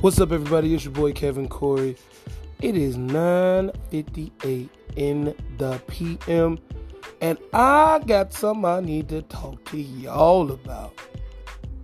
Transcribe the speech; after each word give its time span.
What's 0.00 0.18
up, 0.18 0.32
everybody? 0.32 0.74
It's 0.74 0.86
your 0.86 0.94
boy 0.94 1.12
Kevin 1.12 1.46
Cory. 1.46 1.94
It 2.62 2.74
is 2.74 2.96
9:58 2.96 4.70
in 4.96 5.34
the 5.58 5.78
PM, 5.88 6.58
and 7.20 7.36
I 7.52 8.00
got 8.06 8.32
something 8.32 8.64
I 8.64 8.80
need 8.80 9.10
to 9.10 9.20
talk 9.20 9.62
to 9.66 9.76
y'all 9.76 10.52
about. 10.52 10.94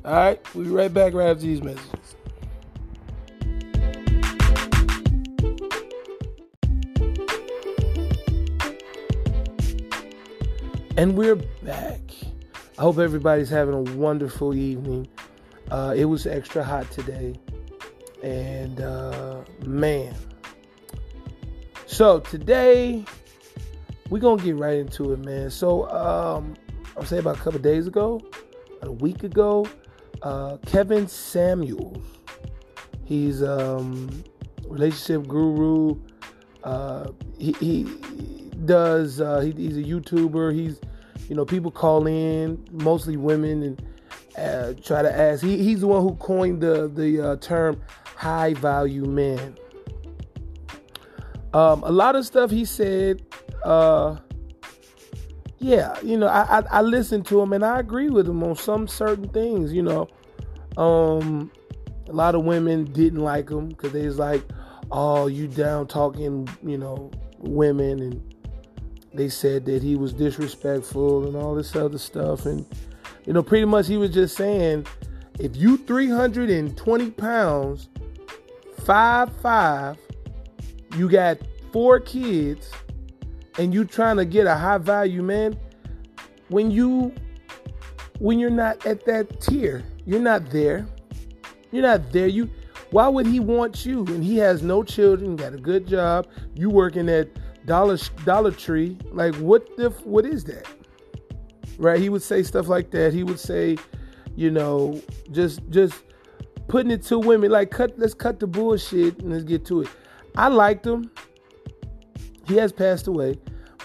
All 0.02 0.14
right, 0.14 0.54
we'll 0.54 0.64
be 0.64 0.70
right 0.70 0.94
back 0.94 1.12
right 1.12 1.28
after 1.28 1.42
these 1.42 1.62
messages. 1.62 2.16
And 10.96 11.18
we're 11.18 11.36
back. 11.62 12.00
I 12.78 12.80
hope 12.80 12.96
everybody's 12.96 13.50
having 13.50 13.74
a 13.74 13.82
wonderful 13.94 14.54
evening. 14.54 15.06
Uh, 15.70 15.92
it 15.94 16.06
was 16.06 16.26
extra 16.26 16.64
hot 16.64 16.90
today. 16.90 17.38
And 18.22 18.80
uh, 18.80 19.42
man. 19.64 20.14
So 21.86 22.20
today, 22.20 23.04
we're 24.10 24.20
to 24.20 24.36
get 24.36 24.56
right 24.56 24.76
into 24.76 25.12
it, 25.12 25.24
man. 25.24 25.50
So, 25.50 25.88
um, 25.90 26.54
I'll 26.96 27.04
say 27.04 27.18
about 27.18 27.36
a 27.36 27.40
couple 27.40 27.58
days 27.60 27.86
ago, 27.86 28.20
a 28.82 28.90
week 28.90 29.22
ago, 29.22 29.66
uh, 30.22 30.56
Kevin 30.66 31.06
Samuels. 31.06 32.04
He's 33.04 33.42
um, 33.42 34.24
relationship 34.66 35.28
guru. 35.28 36.00
Uh, 36.64 37.12
he, 37.38 37.52
he 37.52 37.84
does. 38.64 39.20
Uh, 39.20 39.40
he, 39.40 39.52
he's 39.52 39.76
a 39.76 39.82
YouTuber. 39.82 40.54
He's, 40.54 40.80
you 41.28 41.36
know, 41.36 41.44
people 41.44 41.70
call 41.70 42.06
in, 42.06 42.66
mostly 42.72 43.16
women, 43.16 43.62
and 43.62 43.82
uh, 44.36 44.80
try 44.82 45.02
to 45.02 45.12
ask. 45.12 45.42
He, 45.42 45.62
he's 45.62 45.80
the 45.80 45.86
one 45.86 46.02
who 46.02 46.14
coined 46.16 46.60
the 46.60 46.88
the 46.88 47.20
uh, 47.20 47.36
term 47.36 47.80
high 48.16 48.54
value 48.54 49.04
men. 49.04 49.56
Um, 51.52 51.82
a 51.84 51.92
lot 51.92 52.16
of 52.16 52.26
stuff 52.26 52.50
he 52.50 52.64
said. 52.64 53.22
Uh, 53.62 54.16
yeah, 55.58 55.98
you 56.02 56.16
know, 56.16 56.26
I, 56.26 56.58
I, 56.58 56.62
I 56.70 56.82
listened 56.82 57.26
to 57.26 57.40
him 57.40 57.52
and 57.52 57.64
I 57.64 57.78
agree 57.78 58.10
with 58.10 58.28
him 58.28 58.42
on 58.42 58.56
some 58.56 58.86
certain 58.86 59.28
things. 59.28 59.72
You 59.72 59.82
know, 59.82 60.08
um, 60.76 61.50
a 62.08 62.12
lot 62.12 62.34
of 62.34 62.44
women 62.44 62.84
didn't 62.84 63.20
like 63.20 63.50
him 63.50 63.68
because 63.68 63.92
they 63.92 64.06
was 64.06 64.18
like, 64.18 64.42
"Oh, 64.90 65.26
you 65.26 65.48
down 65.48 65.86
talking," 65.86 66.48
you 66.62 66.78
know, 66.78 67.10
women, 67.38 68.00
and 68.00 68.34
they 69.14 69.28
said 69.28 69.64
that 69.66 69.82
he 69.82 69.96
was 69.96 70.12
disrespectful 70.12 71.26
and 71.26 71.36
all 71.36 71.54
this 71.54 71.74
other 71.74 71.98
stuff. 71.98 72.44
And 72.44 72.66
you 73.24 73.32
know, 73.32 73.42
pretty 73.42 73.64
much 73.64 73.88
he 73.88 73.96
was 73.96 74.10
just 74.10 74.36
saying, 74.36 74.86
if 75.38 75.56
you 75.56 75.78
320 75.78 77.10
pounds, 77.12 77.88
five 78.86 79.34
five, 79.42 79.98
you 80.96 81.10
got 81.10 81.38
four 81.72 81.98
kids 81.98 82.70
and 83.58 83.74
you 83.74 83.84
trying 83.84 84.16
to 84.16 84.24
get 84.24 84.46
a 84.46 84.54
high 84.54 84.78
value 84.78 85.22
man, 85.22 85.58
when 86.48 86.70
you 86.70 87.12
when 88.20 88.38
you're 88.38 88.48
not 88.48 88.86
at 88.86 89.04
that 89.06 89.40
tier, 89.40 89.84
you're 90.06 90.20
not 90.20 90.50
there. 90.50 90.86
You're 91.72 91.82
not 91.82 92.12
there. 92.12 92.28
You 92.28 92.48
why 92.90 93.08
would 93.08 93.26
he 93.26 93.40
want 93.40 93.84
you? 93.84 94.06
And 94.06 94.22
he 94.22 94.38
has 94.38 94.62
no 94.62 94.84
children, 94.84 95.34
got 95.34 95.52
a 95.52 95.58
good 95.58 95.86
job. 95.86 96.28
You 96.54 96.70
working 96.70 97.08
at 97.08 97.28
Dollar 97.66 97.98
Dollar 98.24 98.52
Tree. 98.52 98.96
Like 99.10 99.34
what 99.36 99.76
the 99.76 99.90
what 100.04 100.24
is 100.24 100.44
that? 100.44 100.66
Right? 101.76 101.98
He 102.00 102.08
would 102.08 102.22
say 102.22 102.44
stuff 102.44 102.68
like 102.68 102.90
that. 102.92 103.12
He 103.12 103.24
would 103.24 103.40
say, 103.40 103.76
you 104.36 104.50
know, 104.50 105.02
just 105.32 105.68
just 105.70 106.05
putting 106.68 106.90
it 106.90 107.02
to 107.04 107.18
women 107.18 107.50
like 107.50 107.70
cut 107.70 107.98
let's 107.98 108.14
cut 108.14 108.40
the 108.40 108.46
bullshit 108.46 109.18
and 109.20 109.32
let's 109.32 109.44
get 109.44 109.64
to 109.66 109.82
it. 109.82 109.88
I 110.36 110.48
liked 110.48 110.86
him. 110.86 111.10
He 112.46 112.56
has 112.56 112.72
passed 112.72 113.06
away, 113.06 113.38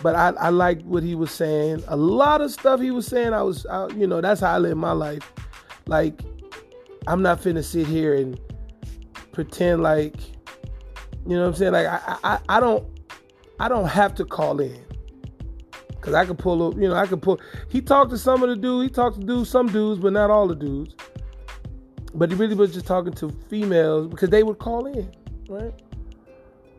but 0.03 0.15
I, 0.15 0.29
I 0.39 0.49
liked 0.49 0.83
what 0.83 1.03
he 1.03 1.15
was 1.15 1.31
saying. 1.31 1.83
A 1.87 1.95
lot 1.95 2.41
of 2.41 2.51
stuff 2.51 2.79
he 2.79 2.91
was 2.91 3.07
saying, 3.07 3.33
I 3.33 3.41
was, 3.41 3.65
I, 3.65 3.87
you 3.89 4.05
know, 4.05 4.21
that's 4.21 4.41
how 4.41 4.53
I 4.53 4.57
live 4.59 4.77
my 4.77 4.91
life. 4.91 5.31
Like, 5.87 6.21
I'm 7.07 7.23
not 7.23 7.41
finna 7.41 7.63
sit 7.63 7.87
here 7.87 8.13
and 8.13 8.39
pretend 9.31 9.81
like, 9.81 10.15
you 11.25 11.35
know 11.35 11.41
what 11.41 11.47
I'm 11.47 11.55
saying? 11.55 11.73
Like, 11.73 11.87
I, 11.87 12.17
I, 12.23 12.39
I 12.49 12.59
don't, 12.59 12.85
I 13.59 13.67
don't 13.67 13.87
have 13.87 14.13
to 14.15 14.25
call 14.25 14.59
in. 14.59 14.83
Cause 16.01 16.15
I 16.15 16.25
could 16.25 16.39
pull 16.39 16.67
up, 16.67 16.73
you 16.75 16.89
know, 16.89 16.95
I 16.95 17.05
could 17.05 17.21
pull. 17.21 17.39
He 17.69 17.79
talked 17.79 18.09
to 18.09 18.17
some 18.17 18.41
of 18.41 18.49
the 18.49 18.55
dudes. 18.55 18.89
He 18.89 18.89
talked 18.89 19.19
to 19.19 19.25
dudes, 19.25 19.51
some 19.51 19.67
dudes, 19.67 19.99
but 19.99 20.13
not 20.13 20.31
all 20.31 20.47
the 20.47 20.55
dudes. 20.55 20.95
But 22.13 22.31
he 22.31 22.35
really 22.35 22.55
was 22.55 22.73
just 22.73 22.85
talking 22.85 23.13
to 23.13 23.29
females 23.49 24.07
because 24.07 24.29
they 24.29 24.43
would 24.43 24.59
call 24.59 24.85
in, 24.85 25.09
right? 25.47 25.73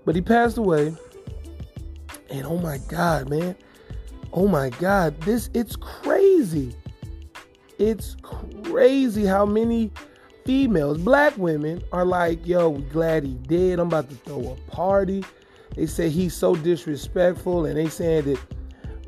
But 0.04 0.14
he 0.14 0.20
passed 0.20 0.58
away. 0.58 0.94
And 2.30 2.46
oh 2.46 2.58
my 2.58 2.78
God, 2.88 3.28
man. 3.28 3.56
Oh 4.32 4.48
my 4.48 4.70
God. 4.70 5.20
This, 5.22 5.50
it's 5.54 5.76
crazy. 5.76 6.74
It's 7.78 8.16
crazy 8.22 9.24
how 9.24 9.46
many 9.46 9.90
females, 10.44 10.98
black 10.98 11.36
women, 11.38 11.82
are 11.92 12.04
like, 12.04 12.46
yo, 12.46 12.70
we 12.70 12.82
glad 12.82 13.24
he 13.24 13.34
did. 13.34 13.78
I'm 13.78 13.88
about 13.88 14.08
to 14.10 14.16
throw 14.16 14.52
a 14.52 14.70
party. 14.70 15.24
They 15.76 15.86
say 15.86 16.10
he's 16.10 16.34
so 16.34 16.54
disrespectful, 16.54 17.64
and 17.64 17.76
they 17.76 17.88
saying 17.88 18.24
that 18.24 18.40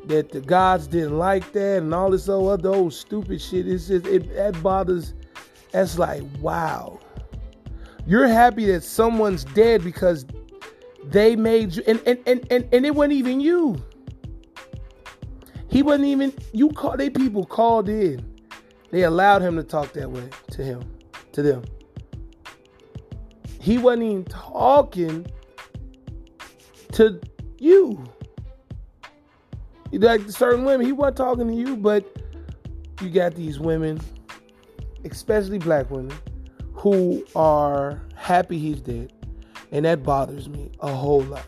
that 0.07 0.31
the 0.31 0.39
gods 0.39 0.87
didn't 0.87 1.17
like 1.17 1.51
that 1.53 1.81
and 1.81 1.93
all 1.93 2.11
this 2.11 2.29
other 2.29 2.69
old 2.69 2.93
stupid 2.93 3.41
shit. 3.41 3.67
It's 3.67 3.87
just 3.87 4.05
it 4.05 4.33
that 4.35 4.61
bothers. 4.61 5.13
That's 5.75 5.97
like 5.99 6.23
wow. 6.39 7.01
You're 8.07 8.29
happy 8.29 8.63
that 8.67 8.81
someone's 8.81 9.43
dead 9.43 9.83
because 9.83 10.25
they 11.03 11.35
made 11.35 11.75
you, 11.75 11.83
and 11.85 12.01
and 12.07 12.17
and 12.25 12.47
and, 12.49 12.65
and 12.71 12.85
it 12.85 12.95
wasn't 12.95 13.15
even 13.15 13.41
you. 13.41 13.83
He 15.67 15.83
wasn't 15.83 16.05
even 16.05 16.31
you. 16.53 16.69
Call 16.69 16.95
they 16.95 17.09
people 17.09 17.43
called 17.43 17.89
in. 17.89 18.25
They 18.91 19.03
allowed 19.03 19.41
him 19.41 19.57
to 19.57 19.63
talk 19.63 19.91
that 19.91 20.09
way 20.09 20.29
to 20.51 20.63
him, 20.63 20.89
to 21.33 21.41
them. 21.41 21.65
He 23.59 23.77
wasn't 23.77 24.03
even 24.03 24.23
talking 24.23 25.27
to 26.93 27.19
you. 27.59 28.01
Like 29.91 30.21
certain 30.29 30.63
women, 30.63 30.85
he 30.85 30.93
wasn't 30.93 31.17
talking 31.17 31.47
to 31.49 31.53
you, 31.53 31.75
but 31.75 32.05
you 33.01 33.09
got 33.09 33.35
these 33.35 33.59
women, 33.59 33.99
especially 35.05 35.59
black 35.59 35.89
women, 35.89 36.17
who 36.73 37.25
are 37.35 38.01
happy 38.15 38.59
he's 38.59 38.81
dead 38.81 39.11
and 39.71 39.85
that 39.85 40.03
bothers 40.03 40.47
me 40.47 40.71
a 40.79 40.87
whole 40.87 41.21
lot. 41.21 41.47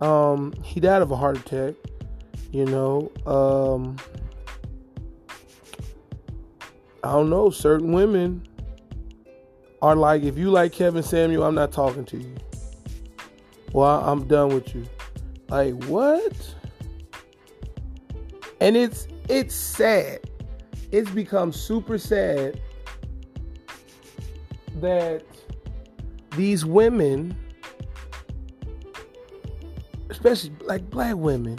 Um, 0.00 0.54
he 0.64 0.80
died 0.80 1.02
of 1.02 1.10
a 1.10 1.16
heart 1.16 1.36
attack, 1.36 1.74
you 2.52 2.64
know. 2.64 3.12
Um, 3.26 3.96
I 7.04 7.12
don't 7.12 7.28
know. 7.28 7.50
Certain 7.50 7.92
women 7.92 8.46
are 9.82 9.96
like, 9.96 10.22
if 10.22 10.38
you 10.38 10.50
like 10.50 10.72
Kevin 10.72 11.02
Samuel, 11.02 11.44
I'm 11.44 11.54
not 11.54 11.70
talking 11.70 12.04
to 12.06 12.16
you. 12.16 12.34
Well, 13.72 14.00
I'm 14.00 14.26
done 14.26 14.54
with 14.54 14.74
you. 14.74 14.86
Like 15.48 15.74
what? 15.84 16.54
And 18.60 18.76
it's 18.76 19.06
it's 19.28 19.54
sad. 19.54 20.20
It's 20.92 21.10
become 21.10 21.52
super 21.52 21.98
sad 21.98 22.60
that 24.80 25.24
these 26.36 26.64
women, 26.64 27.36
especially 30.08 30.52
like 30.62 30.88
black 30.90 31.16
women, 31.16 31.58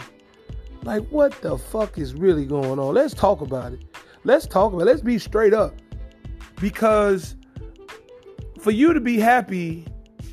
like 0.84 1.06
what 1.08 1.40
the 1.42 1.58
fuck 1.58 1.98
is 1.98 2.14
really 2.14 2.46
going 2.46 2.78
on? 2.78 2.94
Let's 2.94 3.14
talk 3.14 3.40
about 3.40 3.72
it. 3.72 3.84
Let's 4.24 4.46
talk 4.46 4.72
about 4.72 4.82
it. 4.82 4.86
Let's 4.86 5.02
be 5.02 5.18
straight 5.18 5.54
up. 5.54 5.74
Because 6.60 7.36
for 8.60 8.70
you 8.70 8.92
to 8.92 9.00
be 9.00 9.18
happy, 9.18 9.86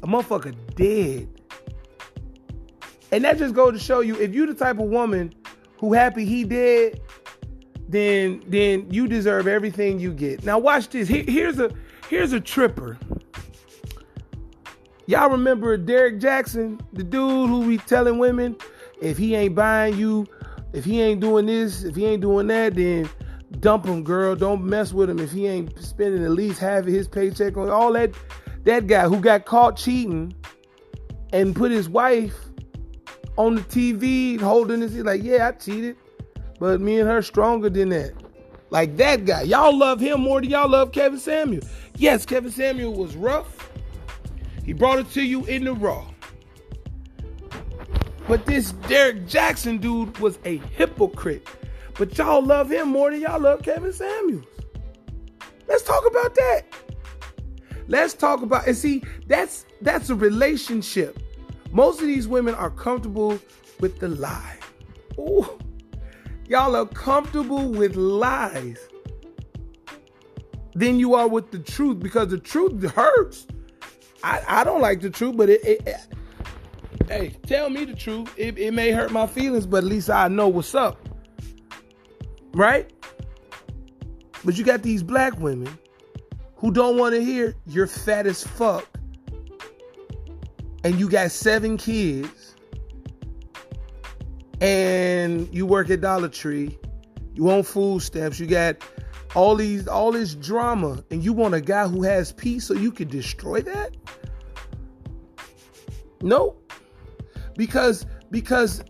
a 0.04 0.08
motherfucker 0.08 0.56
dead. 0.76 1.28
And 3.12 3.24
that 3.24 3.38
just 3.38 3.56
goes 3.56 3.74
to 3.74 3.80
show 3.80 4.02
you 4.02 4.20
if 4.22 4.34
you 4.36 4.46
the 4.46 4.54
type 4.54 4.80
of 4.80 4.86
woman 4.86 5.34
who 5.80 5.94
happy 5.94 6.26
he 6.26 6.44
dead, 6.44 7.02
then 7.88 8.44
then 8.48 8.88
you 8.92 9.08
deserve 9.08 9.48
everything 9.48 10.00
you 10.00 10.14
get. 10.14 10.44
Now 10.44 10.60
watch 10.60 10.90
this. 10.90 11.08
Here, 11.08 11.24
here's 11.24 11.60
a 11.60 11.72
here's 12.10 12.34
a 12.34 12.40
tripper. 12.40 12.98
Y'all 15.06 15.30
remember 15.30 15.78
Derrick 15.78 16.20
Jaxn, 16.20 16.80
the 16.94 17.04
dude 17.04 17.50
who 17.50 17.68
be 17.68 17.78
telling 17.78 18.18
women 18.18 18.56
if 19.02 19.18
he 19.18 19.36
ain't 19.36 19.56
buying 19.56 19.98
you, 19.98 20.28
if 20.74 20.84
he 20.84 21.02
ain't 21.02 21.22
doing 21.22 21.46
this, 21.46 21.84
if 21.84 21.96
he 21.96 22.06
ain't 22.06 22.22
doing 22.22 22.48
that, 22.48 22.76
then 22.76 23.10
dump 23.60 23.86
him, 23.86 24.04
girl. 24.04 24.36
Don't 24.36 24.64
mess 24.64 24.92
with 24.92 25.10
him 25.10 25.20
if 25.20 25.32
he 25.32 25.48
ain't 25.48 25.78
spending 25.82 26.24
at 26.24 26.32
least 26.32 26.60
half 26.60 26.82
of 26.82 26.88
his 26.88 27.08
paycheck 27.08 27.58
on 27.58 27.70
all 27.70 27.94
that. 27.94 28.14
That 28.66 28.88
guy 28.88 29.08
who 29.08 29.20
got 29.20 29.46
caught 29.46 29.78
cheating 29.78 30.34
and 31.32 31.56
put 31.56 31.72
his 31.72 31.88
wife 31.90 32.36
on 33.38 33.56
the 33.56 33.62
TV 33.62 34.40
holding 34.40 34.82
this. 34.82 34.94
He's 34.94 35.04
like, 35.04 35.24
yeah, 35.24 35.48
I 35.48 35.52
cheated, 35.54 35.96
but 36.60 36.82
me 36.82 37.00
and 37.00 37.10
her 37.10 37.22
stronger 37.22 37.70
than 37.70 37.90
that. 37.90 38.12
Like 38.70 38.98
that 38.98 39.26
guy. 39.26 39.44
Y'all 39.44 39.76
love 39.76 40.00
him 40.00 40.22
more 40.22 40.42
than 40.42 40.50
y'all 40.50 40.70
love 40.70 40.92
Kevin 40.92 41.20
Samuel. 41.20 41.64
Yes, 41.98 42.26
Kevin 42.26 42.52
Samuel 42.52 42.94
was 42.94 43.16
rough. 43.16 43.70
He 44.64 44.74
brought 44.74 45.00
it 45.00 45.12
to 45.12 45.22
you 45.22 45.46
in 45.46 45.64
the 45.64 45.74
raw. 45.74 46.06
But 48.28 48.46
this 48.46 48.74
Derrick 48.88 49.26
Jaxn 49.26 49.82
dude 49.82 50.18
was 50.20 50.38
a 50.46 50.58
hypocrite. 50.58 51.48
But 51.98 52.16
y'all 52.18 52.44
love 52.44 52.70
him 52.72 52.90
more 52.90 53.10
than 53.10 53.22
y'all 53.22 53.40
love 53.40 53.64
Kevin 53.64 53.92
Samuels. 53.92 54.46
Let's 55.68 55.84
talk 55.84 56.06
about 56.06 56.36
that. 56.36 56.62
Let's 57.88 58.14
talk 58.14 58.44
about 58.44 58.68
and 58.68 58.78
see 58.78 59.04
that's 59.26 59.66
that's 59.82 60.10
a 60.10 60.16
relationship. 60.16 61.20
Most 61.72 62.02
of 62.02 62.08
these 62.08 62.28
women 62.28 62.54
are 62.54 62.70
comfortable 62.70 63.40
with 63.80 64.00
the 64.00 64.10
lie. 64.10 64.58
Ooh. 65.18 65.60
Y'all 66.50 66.76
are 66.76 66.88
comfortable 66.88 67.70
with 67.70 67.96
lies 67.96 68.80
than 70.74 71.00
you 71.00 71.14
are 71.14 71.28
with 71.28 71.52
the 71.52 71.60
truth 71.60 72.00
because 72.00 72.30
the 72.30 72.40
truth 72.40 72.84
hurts. 72.92 73.46
I, 74.24 74.42
I 74.48 74.64
don't 74.64 74.82
like 74.82 75.00
the 75.02 75.12
truth, 75.12 75.38
but 75.38 75.50
it, 75.50 75.64
it, 75.64 75.88
it 75.88 75.98
hey, 77.08 77.36
tell 77.46 77.70
me 77.70 77.86
the 77.86 77.94
truth. 77.94 78.34
It, 78.36 78.58
it 78.58 78.74
may 78.74 78.90
hurt 78.90 79.12
my 79.12 79.28
feelings, 79.28 79.68
but 79.68 79.78
at 79.78 79.84
least 79.84 80.10
I 80.10 80.28
know 80.28 80.48
what's 80.48 80.74
up. 80.74 81.08
Right? 82.54 82.92
But 84.44 84.58
you 84.58 84.66
got 84.66 84.82
these 84.82 85.04
black 85.04 85.40
women 85.40 85.78
who 86.56 86.72
don't 86.72 86.98
want 86.98 87.14
to 87.14 87.24
hear 87.24 87.54
you're 87.68 87.86
fat 87.86 88.26
as 88.26 88.44
fuck 88.44 88.88
and 90.84 91.00
you 91.00 91.10
got 91.10 91.30
seven 91.30 91.78
kids 91.78 92.39
and 94.62 95.54
you 95.54 95.66
work 95.66 95.90
at 95.90 96.02
Dollar 96.02 96.30
Tree, 96.30 96.78
you 97.34 97.50
own 97.50 97.64
food 97.64 98.02
stamps, 98.02 98.40
you 98.40 98.48
got 98.48 98.78
all 99.36 99.56
these 99.56 99.88
all 99.88 100.12
this 100.12 100.34
drama 100.36 101.04
and 101.12 101.24
you 101.24 101.34
want 101.34 101.54
a 101.54 101.62
guy 101.62 101.88
who 101.88 102.02
has 102.04 102.32
peace 102.32 102.66
so 102.66 102.74
you 102.74 102.92
can 102.92 103.08
destroy 103.08 103.62
that? 103.62 103.96
No. 106.22 106.56
Because 107.56 108.06
because 108.32 108.84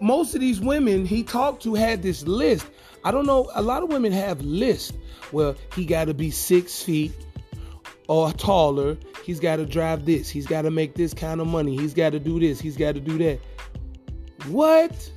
most 0.00 0.34
of 0.34 0.40
these 0.40 0.60
women 0.60 1.04
he 1.06 1.22
talked 1.22 1.62
to 1.64 1.74
had 1.74 2.02
this 2.02 2.26
list. 2.26 2.66
I 3.04 3.10
don't 3.10 3.26
know, 3.26 3.50
a 3.54 3.62
lot 3.62 3.82
of 3.82 3.88
women 3.88 4.12
have 4.12 4.40
lists. 4.42 4.92
Well, 5.32 5.56
he 5.74 5.84
got 5.84 6.04
to 6.04 6.14
be 6.14 6.30
six 6.30 6.82
feet 6.82 7.12
or 8.08 8.32
taller. 8.32 8.96
He's 9.24 9.40
got 9.40 9.56
to 9.56 9.66
drive 9.66 10.04
this. 10.04 10.28
He's 10.28 10.46
got 10.46 10.62
to 10.62 10.70
make 10.70 10.94
this 10.94 11.14
kind 11.14 11.40
of 11.40 11.46
money. 11.46 11.76
He's 11.76 11.94
got 11.94 12.10
to 12.10 12.20
do 12.20 12.38
this. 12.38 12.60
He's 12.60 12.76
got 12.76 12.94
to 12.94 13.00
do 13.00 13.18
that. 13.18 13.40
What? 14.48 15.10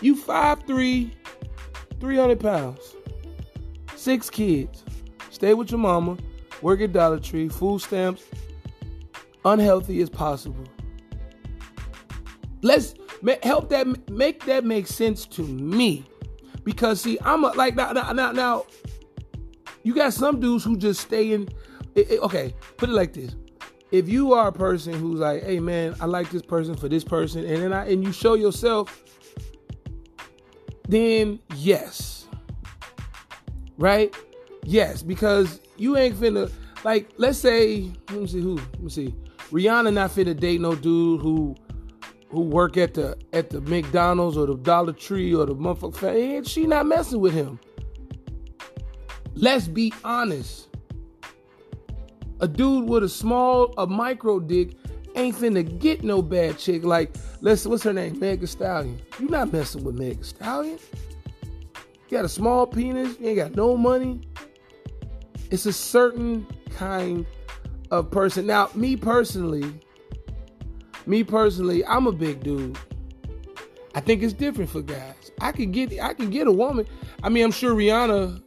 You 0.00 0.16
5'3, 0.16 1.10
300 2.00 2.40
pounds, 2.40 2.96
six 3.94 4.28
kids, 4.28 4.84
stay 5.30 5.54
with 5.54 5.70
your 5.70 5.78
mama, 5.78 6.18
work 6.60 6.80
at 6.80 6.92
Dollar 6.92 7.20
Tree, 7.20 7.48
food 7.48 7.80
stamps, 7.80 8.24
unhealthy 9.44 10.00
as 10.02 10.10
possible. 10.10 10.64
Let's 12.62 12.94
help 13.42 13.68
that 13.70 14.10
make 14.10 14.44
that 14.46 14.64
make 14.64 14.86
sense 14.86 15.26
to 15.26 15.42
me, 15.42 16.04
because 16.64 17.00
see, 17.00 17.18
I'm 17.24 17.44
a, 17.44 17.48
like 17.52 17.76
now 17.76 17.92
now 17.92 18.32
now. 18.32 18.66
You 19.84 19.94
got 19.94 20.12
some 20.12 20.38
dudes 20.38 20.64
who 20.64 20.76
just 20.76 21.00
stay 21.00 21.32
in. 21.32 21.48
It, 21.94 22.10
it, 22.12 22.20
okay, 22.20 22.54
put 22.76 22.88
it 22.88 22.92
like 22.92 23.12
this: 23.12 23.34
if 23.92 24.08
you 24.08 24.32
are 24.32 24.48
a 24.48 24.52
person 24.52 24.94
who's 24.94 25.20
like, 25.20 25.44
"Hey 25.44 25.60
man, 25.60 25.94
I 26.00 26.06
like 26.06 26.30
this 26.30 26.42
person 26.42 26.74
for 26.74 26.88
this 26.88 27.04
person," 27.04 27.44
and 27.44 27.62
then 27.62 27.72
I 27.72 27.88
and 27.90 28.02
you 28.02 28.10
show 28.10 28.34
yourself, 28.34 29.04
then 30.88 31.38
yes, 31.54 32.26
right? 33.78 34.14
Yes, 34.64 35.02
because 35.02 35.60
you 35.76 35.96
ain't 35.96 36.16
finna 36.16 36.50
like. 36.84 37.10
Let's 37.18 37.38
say, 37.38 37.92
let 38.10 38.20
me 38.20 38.26
see 38.26 38.40
who. 38.40 38.56
Let 38.56 38.82
me 38.82 38.90
see. 38.90 39.14
Rihanna 39.50 39.92
not 39.92 40.10
finna 40.10 40.38
date 40.38 40.60
no 40.60 40.74
dude 40.74 41.20
who 41.20 41.54
who 42.30 42.40
work 42.40 42.78
at 42.78 42.94
the 42.94 43.18
at 43.34 43.50
the 43.50 43.60
McDonald's 43.60 44.38
or 44.38 44.46
the 44.46 44.56
Dollar 44.56 44.94
Tree 44.94 45.34
or 45.34 45.44
the 45.44 45.54
motherfucker. 45.54 46.38
And 46.38 46.48
she 46.48 46.66
not 46.66 46.86
messing 46.86 47.20
with 47.20 47.34
him. 47.34 47.60
Let's 49.34 49.68
be 49.68 49.92
honest. 50.02 50.68
A 52.42 52.48
dude 52.48 52.88
with 52.88 53.04
a 53.04 53.08
small, 53.08 53.72
a 53.78 53.86
micro 53.86 54.40
dick 54.40 54.76
ain't 55.14 55.36
finna 55.36 55.78
get 55.78 56.02
no 56.02 56.20
bad 56.20 56.58
chick. 56.58 56.84
Like, 56.84 57.14
let's 57.40 57.64
what's 57.64 57.84
her 57.84 57.92
name? 57.92 58.18
Meg 58.18 58.44
Stallion. 58.48 59.00
You 59.20 59.28
not 59.28 59.52
messing 59.52 59.84
with 59.84 59.94
Meg 59.94 60.24
Stallion. 60.24 60.80
You 61.76 62.18
got 62.18 62.24
a 62.24 62.28
small 62.28 62.66
penis, 62.66 63.16
you 63.20 63.28
ain't 63.28 63.36
got 63.36 63.54
no 63.54 63.76
money. 63.76 64.22
It's 65.52 65.66
a 65.66 65.72
certain 65.72 66.44
kind 66.70 67.26
of 67.92 68.10
person. 68.10 68.44
Now, 68.44 68.70
me 68.74 68.96
personally, 68.96 69.72
me 71.06 71.22
personally, 71.22 71.84
I'm 71.84 72.08
a 72.08 72.12
big 72.12 72.42
dude. 72.42 72.76
I 73.94 74.00
think 74.00 74.20
it's 74.22 74.32
different 74.32 74.68
for 74.68 74.82
guys. 74.82 75.30
I 75.40 75.52
could 75.52 75.70
get 75.70 75.96
I 76.00 76.12
could 76.14 76.32
get 76.32 76.48
a 76.48 76.52
woman. 76.52 76.86
I 77.22 77.28
mean, 77.28 77.44
I'm 77.44 77.52
sure 77.52 77.72
Rihanna 77.72 78.42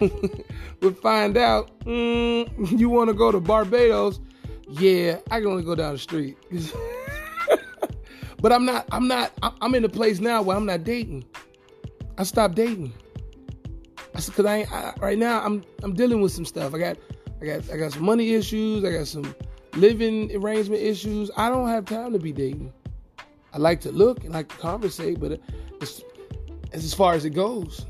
would 0.80 0.98
find 0.98 1.36
out 1.36 1.70
mm, 1.84 2.78
you 2.78 2.88
want 2.88 3.08
to 3.08 3.14
go 3.14 3.30
to 3.30 3.40
Barbados. 3.40 4.20
Yeah, 4.68 5.18
I 5.30 5.40
can 5.40 5.48
only 5.48 5.64
go 5.64 5.74
down 5.74 5.92
the 5.92 5.98
street. 5.98 6.36
but 8.40 8.52
I'm 8.52 8.64
not. 8.64 8.88
I'm 8.92 9.08
not. 9.08 9.32
I'm 9.42 9.74
in 9.74 9.84
a 9.84 9.88
place 9.88 10.20
now 10.20 10.42
where 10.42 10.56
I'm 10.56 10.66
not 10.66 10.84
dating. 10.84 11.24
I 12.18 12.22
stopped 12.22 12.54
dating. 12.54 12.92
I 14.14 14.20
said, 14.20 14.34
cause 14.34 14.46
I, 14.46 14.66
I 14.70 14.94
right 15.00 15.18
now 15.18 15.40
I'm 15.40 15.64
I'm 15.82 15.94
dealing 15.94 16.20
with 16.20 16.32
some 16.32 16.44
stuff. 16.44 16.74
I 16.74 16.78
got 16.78 16.98
I 17.40 17.46
got 17.46 17.70
I 17.70 17.76
got 17.76 17.92
some 17.92 18.04
money 18.04 18.34
issues. 18.34 18.84
I 18.84 18.92
got 18.92 19.06
some 19.06 19.34
living 19.74 20.34
arrangement 20.36 20.82
issues. 20.82 21.30
I 21.36 21.48
don't 21.48 21.68
have 21.68 21.84
time 21.84 22.12
to 22.12 22.18
be 22.18 22.32
dating. 22.32 22.72
I 23.52 23.58
like 23.58 23.80
to 23.82 23.92
look 23.92 24.24
and 24.24 24.32
like 24.32 24.48
to 24.48 24.56
conversate, 24.56 25.18
but 25.18 25.40
it's, 25.80 26.02
it's 26.72 26.84
as 26.84 26.94
far 26.94 27.14
as 27.14 27.24
it 27.24 27.30
goes. 27.30 27.86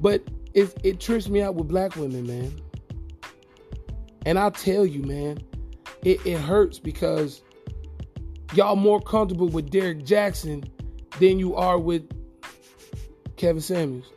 But 0.00 0.22
it, 0.54 0.76
it 0.82 1.00
trips 1.00 1.28
me 1.28 1.42
out 1.42 1.54
with 1.56 1.68
black 1.68 1.96
women, 1.96 2.26
man. 2.26 2.60
And 4.24 4.38
I'll 4.38 4.50
tell 4.50 4.86
you, 4.86 5.02
man, 5.02 5.38
it, 6.02 6.24
it 6.24 6.38
hurts 6.38 6.78
because 6.78 7.42
y'all 8.54 8.76
more 8.76 9.00
comfortable 9.00 9.48
with 9.48 9.70
Derrick 9.70 10.04
Jaxn 10.04 10.68
than 11.18 11.38
you 11.38 11.54
are 11.56 11.78
with 11.78 12.08
Kevin 13.36 13.60
Samuels. 13.60 14.10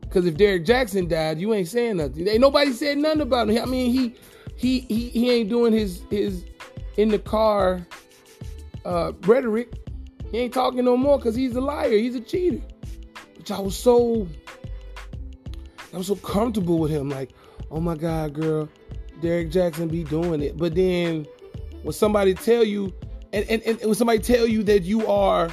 Because 0.00 0.26
if 0.26 0.36
Derrick 0.36 0.64
Jaxn 0.64 1.08
died, 1.08 1.40
you 1.40 1.52
ain't 1.52 1.68
saying 1.68 1.98
nothing. 1.98 2.26
Ain't 2.26 2.40
nobody 2.40 2.72
said 2.72 2.98
nothing 2.98 3.20
about 3.20 3.48
him. 3.48 3.62
I 3.62 3.66
mean, 3.66 3.92
he 3.92 4.14
he 4.56 4.80
he 4.80 5.08
he 5.10 5.30
ain't 5.30 5.48
doing 5.48 5.72
his 5.72 6.02
his 6.10 6.44
in 6.96 7.10
the 7.10 7.18
car 7.18 7.86
uh 8.84 9.12
rhetoric. 9.22 9.72
He 10.32 10.38
ain't 10.38 10.54
talking 10.54 10.84
no 10.84 10.96
more 10.96 11.18
because 11.18 11.34
he's 11.34 11.54
a 11.54 11.60
liar. 11.60 11.90
He's 11.90 12.14
a 12.14 12.20
cheater. 12.20 12.60
Which 13.36 13.50
I 13.50 13.60
was 13.60 13.76
so 13.76 14.26
I 15.92 15.96
was 15.96 16.06
so 16.06 16.16
comfortable 16.16 16.78
with 16.78 16.90
him. 16.90 17.08
Like, 17.08 17.30
oh 17.70 17.80
my 17.80 17.96
God, 17.96 18.34
girl, 18.34 18.68
Derrick 19.20 19.50
Jaxn 19.50 19.90
be 19.90 20.04
doing 20.04 20.42
it. 20.42 20.56
But 20.56 20.74
then 20.74 21.26
when 21.82 21.92
somebody 21.92 22.34
tell 22.34 22.64
you, 22.64 22.92
and, 23.32 23.44
and, 23.48 23.62
and 23.62 23.80
when 23.80 23.94
somebody 23.94 24.18
tell 24.18 24.46
you 24.46 24.62
that 24.64 24.82
you 24.82 25.06
are, 25.06 25.50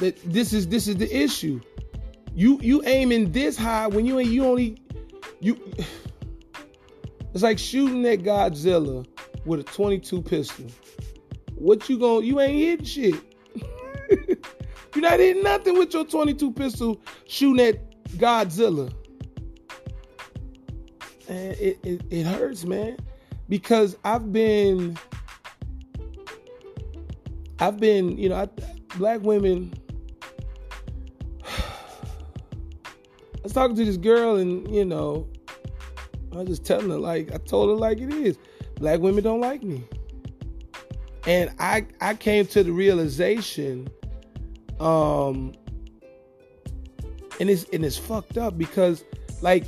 that 0.00 0.16
this 0.24 0.52
is 0.52 0.68
this 0.68 0.88
is 0.88 0.96
the 0.96 1.14
issue. 1.14 1.60
You 2.34 2.58
you 2.60 2.82
aiming 2.84 3.32
this 3.32 3.56
high 3.56 3.86
when 3.86 4.04
you 4.04 4.18
ain't 4.18 4.30
you 4.30 4.44
only 4.44 4.78
you. 5.40 5.58
It's 7.34 7.42
like 7.42 7.58
shooting 7.58 8.06
at 8.06 8.20
Godzilla 8.20 9.06
with 9.44 9.60
a 9.60 9.64
22 9.64 10.22
pistol. 10.22 10.64
What 11.54 11.86
you 11.86 11.98
going 11.98 12.24
you 12.24 12.40
ain't 12.40 12.56
hitting 12.56 12.86
shit. 12.86 13.14
You're 14.94 15.02
not 15.02 15.20
hitting 15.20 15.42
nothing 15.42 15.78
with 15.78 15.92
your 15.92 16.06
22 16.06 16.52
pistol 16.52 16.98
shooting 17.26 17.66
at 17.66 18.02
Godzilla 18.12 18.90
and 21.28 21.52
it, 21.52 21.78
it, 21.82 22.02
it 22.10 22.24
hurts, 22.24 22.64
man, 22.64 22.96
because 23.48 23.96
I've 24.04 24.32
been, 24.32 24.98
I've 27.58 27.78
been, 27.78 28.16
you 28.16 28.28
know, 28.28 28.36
I, 28.36 28.48
black 28.96 29.20
women. 29.22 29.72
I 31.44 33.42
was 33.42 33.52
talking 33.52 33.76
to 33.76 33.84
this 33.84 33.96
girl, 33.96 34.36
and 34.36 34.72
you 34.74 34.84
know, 34.84 35.28
I 36.32 36.36
was 36.36 36.48
just 36.48 36.64
telling 36.64 36.90
her 36.90 36.98
like 36.98 37.32
I 37.32 37.38
told 37.38 37.70
her 37.70 37.76
like 37.76 37.98
it 37.98 38.12
is. 38.12 38.38
Black 38.76 39.00
women 39.00 39.24
don't 39.24 39.40
like 39.40 39.62
me, 39.62 39.84
and 41.26 41.50
I 41.58 41.86
I 42.00 42.14
came 42.14 42.46
to 42.48 42.62
the 42.62 42.72
realization, 42.72 43.88
um, 44.80 45.54
and 47.40 47.48
it's 47.48 47.64
and 47.72 47.84
it's 47.84 47.96
fucked 47.96 48.36
up 48.36 48.58
because 48.58 49.02
like 49.40 49.64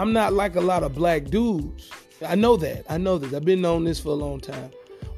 I'm 0.00 0.14
not 0.14 0.32
like 0.32 0.56
a 0.56 0.62
lot 0.62 0.82
of 0.82 0.94
black 0.94 1.24
dudes. 1.24 1.90
I 2.26 2.34
know 2.34 2.56
that. 2.56 2.86
I 2.88 2.96
know 2.96 3.18
this. 3.18 3.34
I've 3.34 3.44
been 3.44 3.60
knowing 3.60 3.84
this 3.84 4.00
for 4.00 4.08
a 4.08 4.14
long 4.14 4.40
time. 4.40 4.70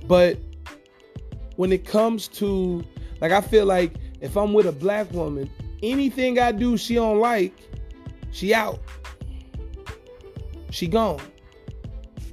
But 0.09 0.41
when 1.55 1.71
it 1.71 1.87
comes 1.87 2.27
to 2.29 2.83
like 3.21 3.31
I 3.31 3.41
feel 3.43 3.65
like 3.65 3.95
if 4.21 4.37
I'm 4.37 4.53
with 4.53 4.67
a 4.67 4.73
black 4.73 5.09
woman, 5.13 5.49
anything 5.85 6.41
I 6.41 6.51
do 6.51 6.77
she 6.77 6.97
don't 6.97 7.21
like, 7.21 7.55
she 8.33 8.53
out. 8.53 8.81
She 10.71 10.89
gone. 10.89 11.21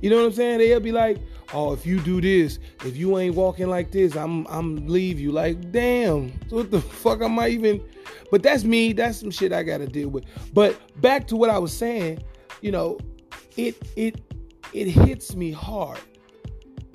You 0.01 0.09
know 0.09 0.17
what 0.17 0.25
I'm 0.25 0.33
saying? 0.33 0.57
They'll 0.57 0.79
be 0.79 0.91
like, 0.91 1.19
"Oh, 1.53 1.73
if 1.73 1.85
you 1.85 1.99
do 1.99 2.19
this, 2.19 2.57
if 2.83 2.97
you 2.97 3.19
ain't 3.19 3.35
walking 3.35 3.67
like 3.69 3.91
this, 3.91 4.15
I'm 4.15 4.47
I'm 4.47 4.87
leave 4.87 5.19
you." 5.19 5.31
Like, 5.31 5.71
damn, 5.71 6.31
what 6.49 6.71
the 6.71 6.81
fuck 7.03 7.21
am 7.21 7.37
I 7.37 7.49
even? 7.49 7.79
But 8.31 8.41
that's 8.41 8.63
me. 8.63 8.93
That's 8.93 9.19
some 9.19 9.29
shit 9.29 9.53
I 9.53 9.61
got 9.61 9.79
to 9.79 9.87
deal 9.87 10.09
with. 10.09 10.23
But 10.51 10.75
back 10.99 11.27
to 11.27 11.35
what 11.35 11.51
I 11.51 11.59
was 11.59 11.77
saying, 11.77 12.23
you 12.61 12.71
know, 12.71 12.99
it 13.57 13.75
it 13.95 14.21
it 14.73 14.87
hits 14.87 15.35
me 15.35 15.51
hard 15.51 15.99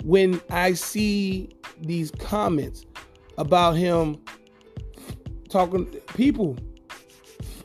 when 0.03 0.41
I 0.49 0.73
see 0.73 1.49
these 1.81 2.11
comments 2.11 2.85
about 3.37 3.75
him 3.75 4.17
talking 5.49 5.85
people. 6.15 6.57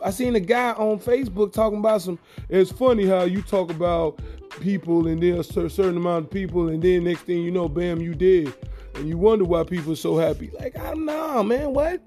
I 0.02 0.10
seen 0.10 0.34
a 0.34 0.40
guy 0.40 0.72
on 0.72 0.98
Facebook 0.98 1.52
talking 1.52 1.78
about 1.78 2.02
some. 2.02 2.18
It's 2.48 2.72
funny 2.72 3.06
how 3.06 3.24
you 3.24 3.42
talk 3.42 3.70
about 3.70 4.20
people 4.60 5.06
and 5.06 5.22
then 5.22 5.38
a 5.38 5.44
certain 5.44 5.96
amount 5.96 6.26
of 6.26 6.30
people, 6.30 6.68
and 6.68 6.82
then 6.82 7.04
next 7.04 7.22
thing 7.22 7.42
you 7.42 7.50
know, 7.50 7.68
bam, 7.68 8.00
you 8.00 8.14
did, 8.14 8.52
and 8.94 9.08
you 9.08 9.18
wonder 9.18 9.44
why 9.44 9.64
people 9.64 9.92
are 9.92 9.96
so 9.96 10.16
happy. 10.16 10.50
Like 10.58 10.76
I 10.78 10.90
don't 10.90 11.04
know, 11.04 11.42
man. 11.42 11.72
What? 11.74 12.02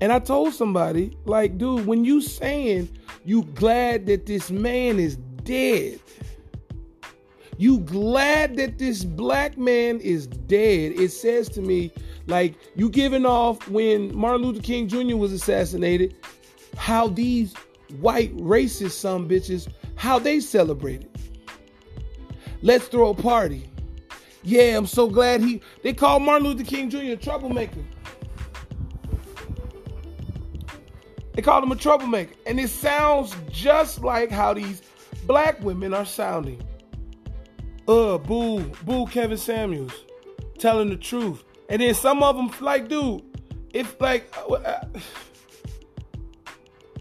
And 0.00 0.12
I 0.12 0.18
told 0.18 0.52
somebody, 0.52 1.16
like, 1.26 1.58
dude, 1.58 1.86
when 1.86 2.04
you 2.04 2.20
saying 2.20 2.88
you 3.24 3.44
glad 3.54 4.06
that 4.06 4.26
this 4.26 4.50
man 4.50 4.98
is 4.98 5.16
dead, 5.44 6.00
you 7.58 7.78
glad 7.80 8.56
that 8.56 8.78
this 8.78 9.04
black 9.04 9.56
man 9.56 10.00
is 10.00 10.26
dead. 10.26 10.92
It 10.92 11.10
says 11.10 11.48
to 11.50 11.60
me, 11.60 11.92
like, 12.26 12.54
you 12.76 12.88
giving 12.88 13.26
off 13.26 13.68
when 13.68 14.14
Martin 14.16 14.42
Luther 14.42 14.62
King 14.62 14.88
Jr. 14.88 15.16
was 15.16 15.32
assassinated, 15.32 16.16
how 16.76 17.08
these 17.08 17.54
white 18.00 18.34
racist 18.36 18.92
some 18.92 19.28
bitches, 19.28 19.68
how 19.96 20.18
they 20.18 20.40
celebrated. 20.40 21.08
Let's 22.62 22.86
throw 22.86 23.10
a 23.10 23.14
party. 23.14 23.68
Yeah, 24.44 24.76
I'm 24.76 24.86
so 24.86 25.08
glad 25.08 25.40
he 25.40 25.60
they 25.82 25.92
called 25.92 26.22
Martin 26.22 26.48
Luther 26.48 26.64
King 26.64 26.90
Jr. 26.90 27.12
a 27.12 27.16
troublemaker. 27.16 27.80
They 31.34 31.42
called 31.42 31.64
him 31.64 31.72
a 31.72 31.76
troublemaker. 31.76 32.34
And 32.46 32.60
it 32.60 32.68
sounds 32.68 33.34
just 33.50 34.02
like 34.02 34.30
how 34.30 34.54
these 34.54 34.82
black 35.26 35.60
women 35.62 35.94
are 35.94 36.04
sounding. 36.04 36.62
Uh, 37.88 38.18
boo, 38.18 38.60
boo 38.84 39.06
Kevin 39.06 39.38
Samuels 39.38 40.04
telling 40.58 40.88
the 40.88 40.96
truth. 40.96 41.42
And 41.68 41.80
then 41.80 41.94
some 41.94 42.22
of 42.22 42.36
them, 42.36 42.50
like, 42.60 42.88
dude, 42.88 43.22
if 43.72 44.00
like 44.00 44.32
uh, 44.36 44.52
uh 44.52 44.84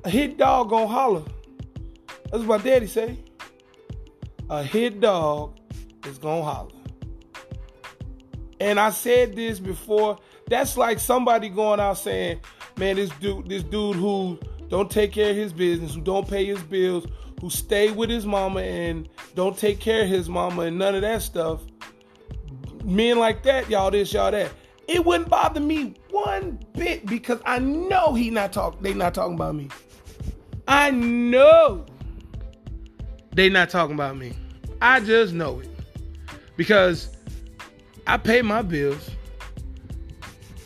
a 0.03 0.09
hit 0.09 0.37
dog 0.37 0.69
gonna 0.69 0.87
holler. 0.87 1.23
That's 2.31 2.43
what 2.43 2.59
my 2.59 2.69
daddy 2.69 2.87
say. 2.87 3.19
A 4.49 4.63
hit 4.63 4.99
dog 4.99 5.59
is 6.05 6.17
gonna 6.17 6.43
holler. 6.43 6.71
And 8.59 8.79
I 8.79 8.89
said 8.91 9.35
this 9.35 9.59
before. 9.59 10.17
That's 10.47 10.75
like 10.75 10.99
somebody 10.99 11.49
going 11.49 11.79
out 11.79 11.97
saying, 11.97 12.41
man, 12.77 12.95
this 12.95 13.09
dude, 13.19 13.47
this 13.49 13.63
dude 13.63 13.95
who 13.95 14.39
don't 14.69 14.89
take 14.89 15.11
care 15.11 15.31
of 15.31 15.35
his 15.35 15.53
business, 15.53 15.95
who 15.95 16.01
don't 16.01 16.27
pay 16.27 16.45
his 16.45 16.61
bills, 16.63 17.05
who 17.41 17.49
stay 17.49 17.91
with 17.91 18.09
his 18.09 18.25
mama 18.25 18.61
and 18.61 19.09
don't 19.35 19.57
take 19.57 19.79
care 19.79 20.03
of 20.03 20.09
his 20.09 20.29
mama 20.29 20.63
and 20.63 20.77
none 20.77 20.95
of 20.95 21.01
that 21.01 21.21
stuff. 21.21 21.61
Men 22.83 23.19
like 23.19 23.43
that, 23.43 23.69
y'all 23.69 23.91
this, 23.91 24.13
y'all 24.13 24.31
that. 24.31 24.51
It 24.87 25.05
wouldn't 25.05 25.29
bother 25.29 25.59
me 25.59 25.95
one 26.09 26.59
bit 26.73 27.05
because 27.05 27.39
I 27.45 27.59
know 27.59 28.13
he 28.13 28.29
not 28.29 28.51
talk. 28.51 28.81
They 28.81 28.93
not 28.93 29.13
talking 29.13 29.35
about 29.35 29.55
me. 29.55 29.69
I 30.67 30.91
know 30.91 31.85
they 33.33 33.49
not 33.49 33.69
talking 33.69 33.95
about 33.95 34.17
me. 34.17 34.33
I 34.81 34.99
just 34.99 35.33
know 35.33 35.59
it 35.59 35.69
because 36.57 37.15
I 38.07 38.17
pay 38.17 38.41
my 38.41 38.61
bills. 38.61 39.09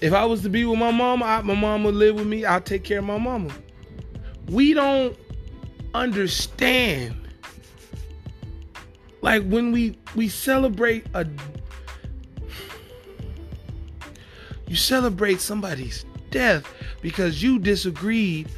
If 0.02 0.14
I 0.14 0.26
was 0.26 0.42
to 0.42 0.50
be 0.50 0.66
with 0.66 0.78
my 0.78 0.92
mama, 0.92 1.26
I, 1.26 1.42
my 1.42 1.56
mama 1.56 1.86
would 1.86 1.96
live 1.96 2.16
with 2.16 2.28
me. 2.28 2.46
I'll 2.46 2.62
take 2.62 2.84
care 2.84 3.00
of 3.00 3.06
my 3.06 3.18
mama. 3.18 3.52
We 4.48 4.74
don't 4.74 5.18
understand. 5.94 7.16
Like 9.22 9.44
when 9.44 9.72
we 9.72 9.98
we 10.16 10.30
celebrate 10.30 11.06
a 11.14 11.26
you 14.68 14.76
celebrate 14.76 15.42
somebody's 15.42 16.06
death 16.30 16.72
because 17.02 17.42
you 17.42 17.58
disagreed. 17.58 18.50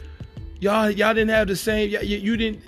Y'all 0.59 0.89
y'all 0.89 1.13
didn't 1.13 1.29
have 1.29 1.47
the 1.47 1.55
same 1.55 1.89
you 2.01 2.35
didn't 2.35 2.61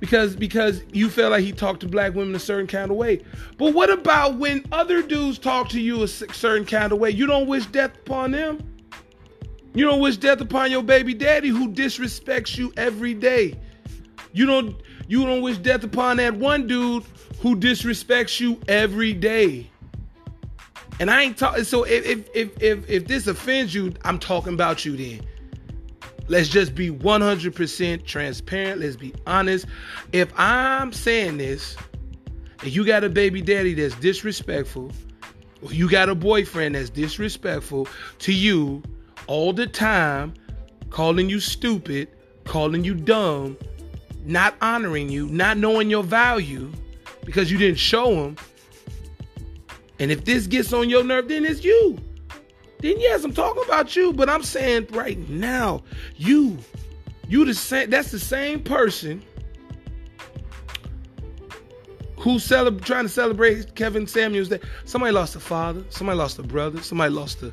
because 0.00 0.36
because 0.36 0.82
you 0.92 1.08
felt 1.08 1.32
like 1.32 1.44
he 1.44 1.52
talked 1.52 1.80
to 1.80 1.88
black 1.88 2.14
women 2.14 2.34
a 2.34 2.38
certain 2.38 2.66
kind 2.66 2.90
of 2.90 2.96
way. 2.96 3.22
But 3.58 3.74
what 3.74 3.90
about 3.90 4.36
when 4.36 4.64
other 4.72 5.02
dudes 5.02 5.38
talk 5.38 5.68
to 5.70 5.80
you 5.80 6.02
a 6.02 6.08
certain 6.08 6.66
kind 6.66 6.92
of 6.92 6.98
way? 6.98 7.10
You 7.10 7.26
don't 7.26 7.46
wish 7.46 7.66
death 7.66 7.96
upon 7.96 8.32
them. 8.32 8.58
You 9.74 9.84
don't 9.84 10.00
wish 10.00 10.16
death 10.16 10.40
upon 10.40 10.70
your 10.70 10.82
baby 10.82 11.14
daddy 11.14 11.48
who 11.48 11.68
disrespects 11.68 12.56
you 12.56 12.72
every 12.76 13.14
day. 13.14 13.58
You 14.32 14.46
don't 14.46 14.76
you 15.08 15.24
don't 15.24 15.42
wish 15.42 15.58
death 15.58 15.84
upon 15.84 16.16
that 16.18 16.34
one 16.34 16.66
dude 16.66 17.04
who 17.40 17.56
disrespects 17.56 18.40
you 18.40 18.60
every 18.68 19.12
day. 19.12 19.70
And 20.98 21.10
I 21.10 21.22
ain't 21.22 21.36
talking. 21.36 21.64
So 21.64 21.84
if, 21.84 22.06
if 22.06 22.28
if 22.34 22.62
if 22.62 22.90
if 22.90 23.06
this 23.06 23.26
offends 23.26 23.74
you, 23.74 23.92
I'm 24.02 24.18
talking 24.18 24.54
about 24.54 24.84
you 24.84 24.96
then. 24.96 25.26
Let's 26.28 26.48
just 26.48 26.74
be 26.74 26.90
100% 26.90 28.04
transparent. 28.04 28.80
Let's 28.80 28.96
be 28.96 29.14
honest. 29.26 29.66
If 30.12 30.32
I'm 30.36 30.92
saying 30.92 31.38
this, 31.38 31.76
and 32.62 32.74
you 32.74 32.84
got 32.84 33.04
a 33.04 33.08
baby 33.08 33.42
daddy 33.42 33.74
that's 33.74 33.94
disrespectful, 33.96 34.90
or 35.62 35.72
you 35.72 35.88
got 35.88 36.08
a 36.08 36.14
boyfriend 36.14 36.74
that's 36.74 36.90
disrespectful 36.90 37.86
to 38.20 38.32
you 38.32 38.82
all 39.26 39.52
the 39.52 39.66
time, 39.66 40.34
calling 40.90 41.28
you 41.28 41.38
stupid, 41.40 42.08
calling 42.44 42.84
you 42.84 42.94
dumb, 42.94 43.56
not 44.24 44.54
honoring 44.60 45.08
you, 45.08 45.28
not 45.28 45.58
knowing 45.58 45.90
your 45.90 46.02
value 46.02 46.72
because 47.24 47.50
you 47.50 47.58
didn't 47.58 47.78
show 47.78 48.14
them. 48.14 48.36
And 49.98 50.10
if 50.10 50.24
this 50.24 50.46
gets 50.46 50.72
on 50.72 50.90
your 50.90 51.04
nerve, 51.04 51.28
then 51.28 51.44
it's 51.44 51.64
you 51.64 51.98
then 52.78 53.00
yes, 53.00 53.24
I'm 53.24 53.32
talking 53.32 53.62
about 53.64 53.96
you, 53.96 54.12
but 54.12 54.28
I'm 54.28 54.42
saying 54.42 54.88
right 54.90 55.18
now, 55.28 55.82
you, 56.16 56.58
you 57.28 57.44
the 57.44 57.54
same. 57.54 57.90
That's 57.90 58.10
the 58.10 58.18
same 58.18 58.62
person 58.62 59.22
who's 62.18 62.44
cele- 62.44 62.78
trying 62.80 63.04
to 63.04 63.08
celebrate 63.08 63.74
Kevin 63.74 64.06
Samuels. 64.06 64.48
Day. 64.48 64.60
Somebody 64.84 65.12
lost 65.12 65.36
a 65.36 65.40
father. 65.40 65.84
Somebody 65.88 66.18
lost 66.18 66.38
a 66.38 66.42
brother. 66.42 66.82
Somebody 66.82 67.12
lost 67.12 67.42
a, 67.42 67.52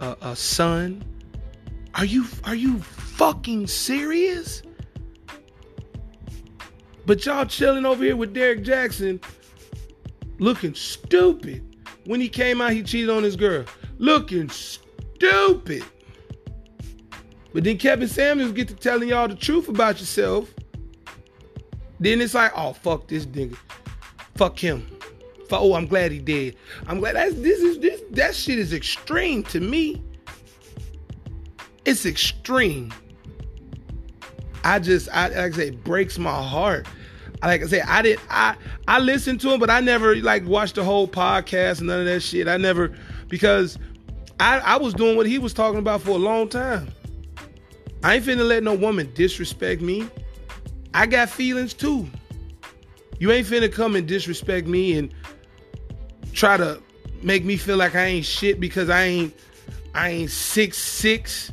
a, 0.00 0.16
a 0.22 0.36
son. 0.36 1.02
Are 1.94 2.04
you 2.04 2.24
are 2.44 2.54
you 2.54 2.78
fucking 2.78 3.66
serious? 3.66 4.62
But 7.06 7.26
y'all 7.26 7.44
chilling 7.44 7.84
over 7.84 8.04
here 8.04 8.14
with 8.14 8.32
Derrick 8.32 8.62
Jaxn, 8.62 9.20
looking 10.38 10.74
stupid. 10.74 11.66
When 12.04 12.20
he 12.20 12.28
came 12.28 12.60
out, 12.60 12.72
he 12.72 12.84
cheated 12.84 13.10
on 13.10 13.24
his 13.24 13.34
girl 13.34 13.64
looking 14.00 14.48
stupid. 14.48 15.84
But 17.52 17.64
then 17.64 17.78
Kevin 17.78 18.08
Samuels 18.08 18.52
get 18.52 18.68
to 18.68 18.74
telling 18.74 19.10
y'all 19.10 19.28
the 19.28 19.34
truth 19.36 19.68
about 19.68 20.00
yourself. 20.00 20.52
Then 22.00 22.20
it's 22.20 22.34
like, 22.34 22.52
oh 22.56 22.72
fuck 22.72 23.06
this 23.06 23.26
nigga, 23.26 23.56
fuck 24.34 24.58
him. 24.58 24.86
Oh, 25.52 25.74
I'm 25.74 25.86
glad 25.86 26.12
he 26.12 26.20
did. 26.20 26.56
I'm 26.86 27.00
glad 27.00 27.16
that's 27.16 27.34
this 27.34 27.60
is 27.60 27.80
this 27.80 28.00
that 28.12 28.34
shit 28.34 28.58
is 28.58 28.72
extreme 28.72 29.42
to 29.44 29.60
me. 29.60 30.02
It's 31.84 32.06
extreme. 32.06 32.92
I 34.62 34.78
just 34.78 35.08
I 35.10 35.28
like 35.28 35.36
I 35.36 35.50
say 35.50 35.68
it 35.68 35.84
breaks 35.84 36.18
my 36.18 36.42
heart. 36.42 36.86
Like 37.42 37.62
I 37.62 37.66
say, 37.66 37.80
I 37.80 38.02
did 38.02 38.20
I 38.30 38.54
I 38.86 39.00
listened 39.00 39.40
to 39.40 39.52
him, 39.52 39.58
but 39.58 39.70
I 39.70 39.80
never 39.80 40.14
like 40.16 40.46
watched 40.46 40.76
the 40.76 40.84
whole 40.84 41.08
podcast 41.08 41.78
and 41.78 41.88
none 41.88 42.00
of 42.00 42.06
that 42.06 42.20
shit. 42.20 42.46
I 42.46 42.56
never 42.56 42.96
because 43.28 43.76
I, 44.40 44.58
I 44.58 44.76
was 44.78 44.94
doing 44.94 45.16
what 45.16 45.26
he 45.26 45.38
was 45.38 45.52
talking 45.52 45.78
about 45.78 46.00
for 46.00 46.10
a 46.10 46.16
long 46.16 46.48
time. 46.48 46.88
I 48.02 48.16
ain't 48.16 48.24
finna 48.24 48.46
let 48.48 48.62
no 48.62 48.74
woman 48.74 49.12
disrespect 49.14 49.82
me. 49.82 50.08
I 50.94 51.06
got 51.06 51.28
feelings 51.28 51.74
too. 51.74 52.08
You 53.18 53.30
ain't 53.30 53.46
finna 53.46 53.70
come 53.70 53.94
and 53.94 54.08
disrespect 54.08 54.66
me 54.66 54.96
and 54.96 55.14
try 56.32 56.56
to 56.56 56.80
make 57.22 57.44
me 57.44 57.58
feel 57.58 57.76
like 57.76 57.94
I 57.94 58.06
ain't 58.06 58.24
shit 58.24 58.58
because 58.58 58.88
I 58.88 59.04
ain't 59.04 59.34
I 59.94 60.08
ain't 60.08 60.30
six 60.30 60.78
six, 60.78 61.52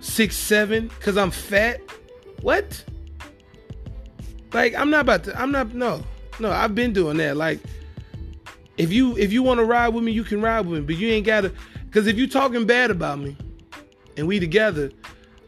six 0.00 0.36
seven, 0.36 0.90
cause 1.00 1.18
I'm 1.18 1.30
fat. 1.30 1.80
What? 2.40 2.82
Like 4.54 4.74
I'm 4.74 4.88
not 4.88 5.02
about 5.02 5.24
to. 5.24 5.38
I'm 5.38 5.50
not. 5.50 5.74
No, 5.74 6.02
no. 6.38 6.50
I've 6.50 6.74
been 6.74 6.94
doing 6.94 7.18
that. 7.18 7.36
Like 7.36 7.60
if 8.78 8.90
you 8.90 9.18
if 9.18 9.32
you 9.32 9.42
want 9.42 9.58
to 9.58 9.64
ride 9.64 9.88
with 9.88 10.02
me, 10.02 10.12
you 10.12 10.24
can 10.24 10.40
ride 10.40 10.64
with 10.66 10.80
me, 10.80 10.86
but 10.86 10.96
you 10.96 11.08
ain't 11.08 11.26
gotta. 11.26 11.52
Because 11.94 12.08
if 12.08 12.18
you 12.18 12.26
talking 12.26 12.66
bad 12.66 12.90
about 12.90 13.20
me 13.20 13.36
and 14.16 14.26
we 14.26 14.40
together, 14.40 14.90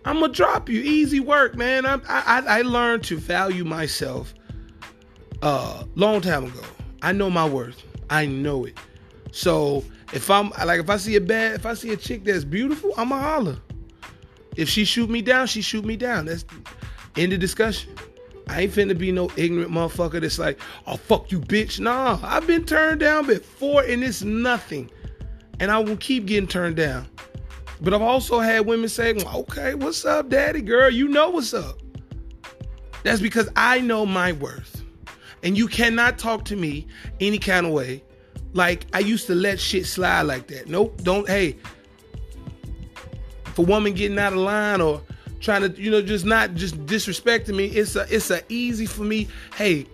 I'm 0.04 0.20
gonna 0.20 0.32
drop 0.32 0.68
you. 0.68 0.80
Easy 0.80 1.18
work, 1.18 1.56
man. 1.56 1.84
I, 1.84 1.98
I 2.06 2.42
I 2.46 2.62
learned 2.62 3.02
to 3.04 3.18
value 3.18 3.64
myself 3.64 4.32
Uh, 5.42 5.82
long 5.96 6.20
time 6.20 6.44
ago. 6.44 6.62
I 7.02 7.10
know 7.10 7.30
my 7.30 7.48
worth. 7.48 7.82
I 8.10 8.26
know 8.26 8.64
it. 8.64 8.78
So 9.32 9.84
if 10.12 10.30
I'm 10.30 10.50
like 10.64 10.78
if 10.78 10.88
I 10.88 10.98
see 10.98 11.16
a 11.16 11.20
bad 11.20 11.56
if 11.56 11.66
I 11.66 11.74
see 11.74 11.90
a 11.90 11.96
chick 11.96 12.22
that's 12.22 12.44
beautiful, 12.44 12.92
I'ma 12.96 13.18
holler. 13.18 13.56
If 14.54 14.68
she 14.68 14.84
shoot 14.84 15.10
me 15.10 15.22
down, 15.22 15.48
she 15.48 15.62
shoot 15.62 15.84
me 15.84 15.96
down. 15.96 16.26
That's 16.26 16.44
end 17.16 17.32
of 17.32 17.40
discussion. 17.40 17.92
I 18.46 18.60
ain't 18.60 18.72
finna 18.72 18.96
be 18.96 19.10
no 19.10 19.28
ignorant 19.36 19.72
motherfucker 19.72 20.20
that's 20.20 20.38
like, 20.38 20.60
oh 20.86 20.96
fuck 20.96 21.32
you, 21.32 21.40
bitch. 21.40 21.80
Nah, 21.80 22.20
I've 22.22 22.46
been 22.46 22.64
turned 22.64 23.00
down 23.00 23.26
before 23.26 23.82
and 23.82 24.04
it's 24.04 24.22
nothing. 24.22 24.88
And 25.60 25.70
I 25.70 25.78
will 25.78 25.96
keep 25.96 26.26
getting 26.26 26.48
turned 26.48 26.76
down. 26.76 27.06
But 27.80 27.94
I've 27.94 28.02
also 28.02 28.40
had 28.40 28.66
women 28.66 28.88
say, 28.88 29.14
okay, 29.14 29.75
what's 29.75 30.04
up, 30.04 30.28
daddy 30.28 30.62
girl? 30.62 30.90
You 30.90 31.08
know 31.08 31.30
what's 31.30 31.54
up. 31.54 31.78
That's 33.02 33.20
because 33.20 33.48
I 33.54 33.80
know 33.80 34.06
my 34.06 34.32
worth. 34.32 34.82
And 35.42 35.56
you 35.56 35.68
cannot 35.68 36.18
talk 36.18 36.44
to 36.46 36.56
me 36.56 36.86
any 37.20 37.38
kind 37.38 37.66
of 37.66 37.72
way. 37.72 38.02
Like 38.52 38.86
I 38.92 39.00
used 39.00 39.26
to 39.26 39.34
let 39.34 39.60
shit 39.60 39.86
slide 39.86 40.22
like 40.22 40.48
that. 40.48 40.68
Nope, 40.68 41.02
don't 41.02 41.28
hey. 41.28 41.56
For 43.54 43.64
woman 43.64 43.94
getting 43.94 44.18
out 44.18 44.32
of 44.32 44.38
line 44.38 44.80
or 44.80 45.02
trying 45.40 45.62
to, 45.62 45.80
you 45.80 45.90
know, 45.90 46.02
just 46.02 46.25
not 46.25 46.54
just 46.54 46.84
disrespecting 46.86 47.54
me. 47.54 47.66
It's 47.66 47.94
a 47.96 48.06
it's 48.12 48.30
a 48.30 48.42
easy 48.48 48.86
for 48.86 49.02
me. 49.02 49.28
Hey, 49.54 49.86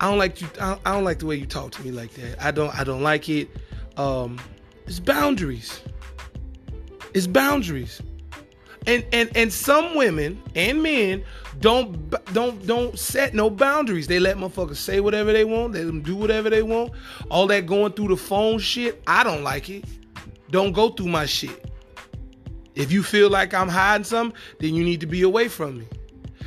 I 0.00 0.08
don't 0.08 0.18
like 0.18 0.40
you. 0.40 0.48
I 0.60 0.78
don't 0.84 1.04
like 1.04 1.18
the 1.18 1.26
way 1.26 1.36
you 1.36 1.46
talk 1.46 1.72
to 1.72 1.82
me 1.84 1.92
like 1.92 2.14
that. 2.14 2.42
I 2.44 2.50
don't 2.50 2.74
I 2.78 2.84
don't 2.84 3.02
like 3.02 3.28
it. 3.28 3.48
Um, 3.96 4.38
it's 4.86 5.00
boundaries. 5.00 5.80
It's 7.14 7.26
boundaries. 7.26 8.00
And 8.86 9.04
and 9.12 9.34
and 9.36 9.52
some 9.52 9.96
women 9.96 10.40
and 10.54 10.82
men 10.82 11.24
don't 11.60 12.10
don't 12.32 12.64
don't 12.66 12.98
set 12.98 13.34
no 13.34 13.50
boundaries. 13.50 14.06
They 14.06 14.20
let 14.20 14.36
motherfuckers 14.36 14.76
say 14.76 15.00
whatever 15.00 15.32
they 15.32 15.44
want. 15.44 15.74
Let 15.74 15.86
them 15.86 16.02
do 16.02 16.14
whatever 16.14 16.50
they 16.50 16.62
want. 16.62 16.92
All 17.30 17.46
that 17.48 17.66
going 17.66 17.92
through 17.92 18.08
the 18.08 18.16
phone 18.16 18.58
shit, 18.58 19.02
I 19.06 19.24
don't 19.24 19.42
like 19.42 19.68
it. 19.70 19.84
Don't 20.50 20.72
go 20.72 20.90
through 20.90 21.08
my 21.08 21.26
shit. 21.26 21.64
If 22.76 22.92
you 22.92 23.02
feel 23.02 23.30
like 23.30 23.54
I'm 23.54 23.68
hiding 23.68 24.04
something, 24.04 24.38
then 24.60 24.74
you 24.74 24.84
need 24.84 25.00
to 25.00 25.06
be 25.06 25.22
away 25.22 25.48
from 25.48 25.78
me. 25.78 25.88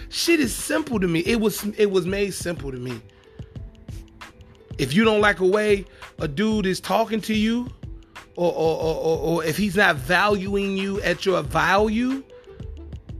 Shit 0.09 0.39
is 0.39 0.55
simple 0.55 0.99
to 0.99 1.07
me. 1.07 1.19
It 1.21 1.41
was 1.41 1.65
it 1.77 1.91
was 1.91 2.05
made 2.05 2.33
simple 2.33 2.71
to 2.71 2.77
me. 2.77 3.01
If 4.77 4.93
you 4.93 5.03
don't 5.03 5.19
like 5.19 5.39
a 5.39 5.45
way 5.45 5.85
a 6.19 6.27
dude 6.27 6.65
is 6.65 6.79
talking 6.79 7.19
to 7.21 7.33
you, 7.33 7.69
or 8.35 8.51
or, 8.53 8.77
or, 8.77 9.17
or 9.17 9.43
if 9.43 9.57
he's 9.57 9.75
not 9.75 9.95
valuing 9.95 10.77
you 10.77 11.01
at 11.01 11.25
your 11.25 11.41
value, 11.41 12.23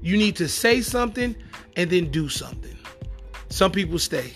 you 0.02 0.18
need 0.18 0.36
to 0.38 0.48
say 0.48 0.82
something 0.82 1.36
and 1.76 1.90
then 1.90 2.12
do 2.12 2.30
something. 2.30 2.78
Some 3.50 3.72
people 3.72 4.00
stay. 4.00 4.34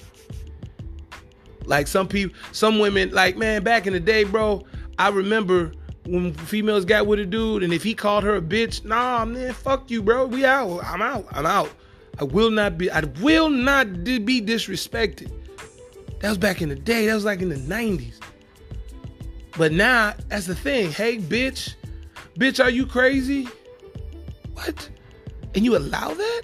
Like 1.65 1.87
some 1.87 2.07
people, 2.07 2.35
some 2.51 2.79
women, 2.79 3.11
like 3.11 3.37
man, 3.37 3.63
back 3.63 3.87
in 3.87 3.93
the 3.93 3.99
day, 3.99 4.23
bro, 4.23 4.65
I 4.97 5.09
remember 5.09 5.71
when 6.05 6.33
females 6.33 6.85
got 6.85 7.07
with 7.07 7.19
a 7.19 7.25
dude, 7.25 7.63
and 7.63 7.73
if 7.73 7.83
he 7.83 7.93
called 7.93 8.23
her 8.23 8.35
a 8.35 8.41
bitch, 8.41 8.83
nah, 8.83 9.23
man, 9.25 9.53
fuck 9.53 9.89
you, 9.89 10.01
bro. 10.01 10.25
We 10.25 10.45
out. 10.45 10.83
I'm 10.83 11.01
out. 11.01 11.25
I'm 11.31 11.45
out. 11.45 11.69
I 12.19 12.25
will 12.25 12.51
not 12.51 12.77
be. 12.77 12.91
I 12.91 13.01
will 13.21 13.49
not 13.49 14.03
be 14.03 14.41
disrespected. 14.41 15.31
That 16.19 16.29
was 16.29 16.37
back 16.37 16.61
in 16.61 16.69
the 16.69 16.75
day. 16.75 17.07
That 17.07 17.15
was 17.15 17.25
like 17.25 17.41
in 17.41 17.49
the 17.49 17.55
'90s. 17.55 18.19
But 19.57 19.71
now 19.71 20.13
that's 20.27 20.47
the 20.47 20.55
thing. 20.55 20.91
Hey, 20.91 21.17
bitch, 21.17 21.75
bitch, 22.37 22.63
are 22.63 22.69
you 22.69 22.85
crazy? 22.85 23.47
What? 24.53 24.89
And 25.55 25.63
you 25.63 25.77
allow 25.77 26.13
that? 26.13 26.41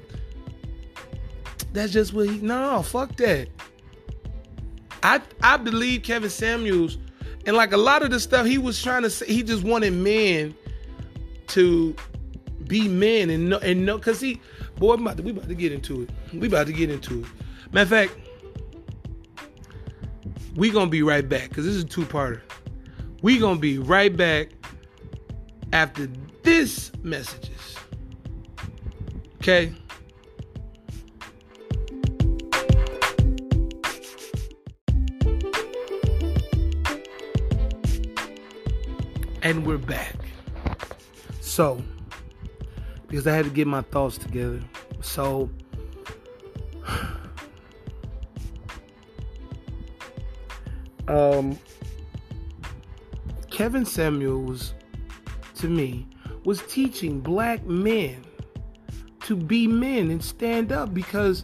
That's 1.74 1.92
just 1.92 2.14
what 2.14 2.30
he. 2.30 2.40
No, 2.40 2.82
fuck 2.84 3.16
that. 3.18 3.50
I 5.04 5.22
I 5.42 5.58
believe 5.58 6.04
Kevin 6.04 6.30
Samuels 6.30 6.98
and 7.46 7.56
like 7.56 7.72
a 7.72 7.78
lot 7.78 8.04
of 8.04 8.12
the 8.12 8.20
stuff 8.20 8.46
he 8.46 8.58
was 8.58 8.82
trying 8.82 9.04
to 9.04 9.10
say, 9.10 9.26
he 9.26 9.44
just 9.44 9.64
wanted 9.64 9.94
men 9.94 10.56
to 11.48 11.96
be 12.68 12.88
men 12.88 13.30
and 13.30 13.50
no 13.50 13.58
and 13.60 13.86
no 13.86 13.98
because 13.98 14.20
he 14.20 14.40
boy 14.78 14.96
we 14.96 15.02
about, 15.02 15.18
to, 15.18 15.24
we 15.24 15.32
about 15.32 15.48
to 15.48 15.56
get 15.56 15.72
into 15.72 16.04
it. 16.04 16.10
We 16.34 16.48
about 16.48 16.68
to 16.68 16.74
get 16.74 16.90
into 16.90 17.22
it. 17.22 17.26
Matter 17.72 17.84
of 17.84 17.90
fact, 17.90 18.18
we 20.56 20.70
gonna 20.70 20.90
be 20.90 21.02
right 21.02 21.28
back 21.28 21.50
because 21.50 21.66
this 21.66 21.76
is 21.76 21.84
a 21.84 21.88
two-parter. 21.88 22.42
We 23.22 23.38
gonna 23.38 23.60
be 23.60 23.78
right 23.78 24.16
back 24.16 24.50
after 25.74 26.08
this 26.44 26.92
messages. 27.04 27.76
Okay. 29.36 29.74
And 39.42 39.66
we're 39.66 39.78
back. 39.78 40.16
So, 41.42 41.82
because 43.08 43.26
I 43.28 43.34
had 43.34 43.46
to 43.46 43.52
get 43.52 43.68
my 43.68 43.82
thoughts 43.82 44.18
together. 44.18 44.62
So, 45.02 45.50
um, 51.08 51.58
Kevin 53.60 53.84
Samuels, 53.84 54.74
to 55.56 55.68
me, 55.68 56.08
was 56.46 56.62
teaching 56.70 57.20
black 57.20 57.66
men 57.66 58.24
to 59.24 59.36
be 59.36 59.68
men 59.68 60.10
and 60.12 60.24
stand 60.24 60.72
up 60.72 60.94
because 60.94 61.44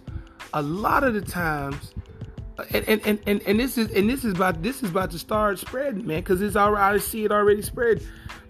a 0.53 0.61
lot 0.61 1.03
of 1.03 1.13
the 1.13 1.19
times 1.19 1.93
and, 2.73 2.87
and, 2.87 3.19
and, 3.27 3.41
and, 3.45 3.59
this 3.59 3.77
is 3.77 3.91
and 3.91 4.09
this 4.09 4.23
is 4.23 4.31
about 4.31 4.63
this 4.63 4.81
is 4.81 4.91
about 4.91 5.11
to 5.11 5.19
start 5.19 5.59
spreading, 5.59 6.07
man, 6.07 6.21
because 6.21 6.41
it's 6.41 6.55
already 6.55 6.95
I 6.95 6.97
see 6.99 7.25
it 7.25 7.33
already 7.33 7.61
spread. 7.61 8.01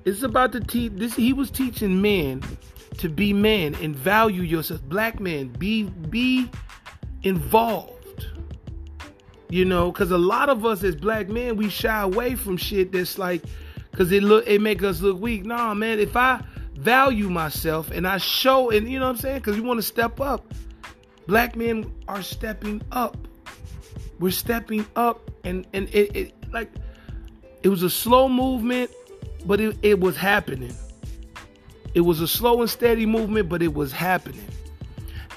It's 0.05 0.21
about 0.21 0.51
to 0.51 0.59
teach 0.59 0.91
this 0.93 1.15
he 1.15 1.33
was 1.33 1.49
teaching 1.49 2.03
men 2.03 2.43
to 2.99 3.09
be 3.09 3.33
men 3.33 3.73
and 3.81 3.95
value 3.95 4.43
yourself. 4.43 4.83
Black 4.83 5.19
men, 5.19 5.47
be 5.47 5.85
be 5.85 6.51
involved. 7.23 7.94
You 9.49 9.65
know, 9.65 9.91
because 9.91 10.11
a 10.11 10.17
lot 10.17 10.49
of 10.49 10.65
us 10.65 10.83
as 10.83 10.95
black 10.95 11.29
men, 11.29 11.55
we 11.55 11.69
shy 11.69 12.01
away 12.01 12.35
from 12.35 12.57
shit 12.57 12.91
that's 12.91 13.17
like 13.17 13.43
because 13.91 14.11
it 14.11 14.23
look 14.23 14.47
it 14.47 14.61
make 14.61 14.83
us 14.83 15.01
look 15.01 15.19
weak. 15.19 15.45
Nah, 15.45 15.73
man, 15.73 15.99
if 15.99 16.15
I 16.15 16.43
value 16.73 17.29
myself 17.29 17.91
and 17.91 18.07
I 18.07 18.17
show 18.17 18.71
and 18.71 18.89
you 18.89 18.99
know 18.99 19.05
what 19.05 19.11
I'm 19.11 19.17
saying, 19.17 19.39
because 19.39 19.55
we 19.55 19.61
want 19.61 19.77
to 19.77 19.83
step 19.83 20.19
up. 20.19 20.53
Black 21.27 21.55
men 21.55 21.91
are 22.07 22.21
stepping 22.21 22.83
up 22.91 23.17
we're 24.19 24.31
stepping 24.31 24.85
up 24.95 25.29
and 25.43 25.65
and 25.73 25.89
it, 25.89 26.15
it 26.15 26.33
like 26.51 26.71
it 27.63 27.69
was 27.69 27.83
a 27.83 27.89
slow 27.89 28.29
movement 28.29 28.89
but 29.45 29.59
it, 29.59 29.77
it 29.81 29.99
was 29.99 30.15
happening 30.15 30.73
it 31.93 32.01
was 32.01 32.21
a 32.21 32.27
slow 32.27 32.61
and 32.61 32.69
steady 32.69 33.05
movement 33.05 33.49
but 33.49 33.61
it 33.61 33.73
was 33.73 33.91
happening 33.91 34.47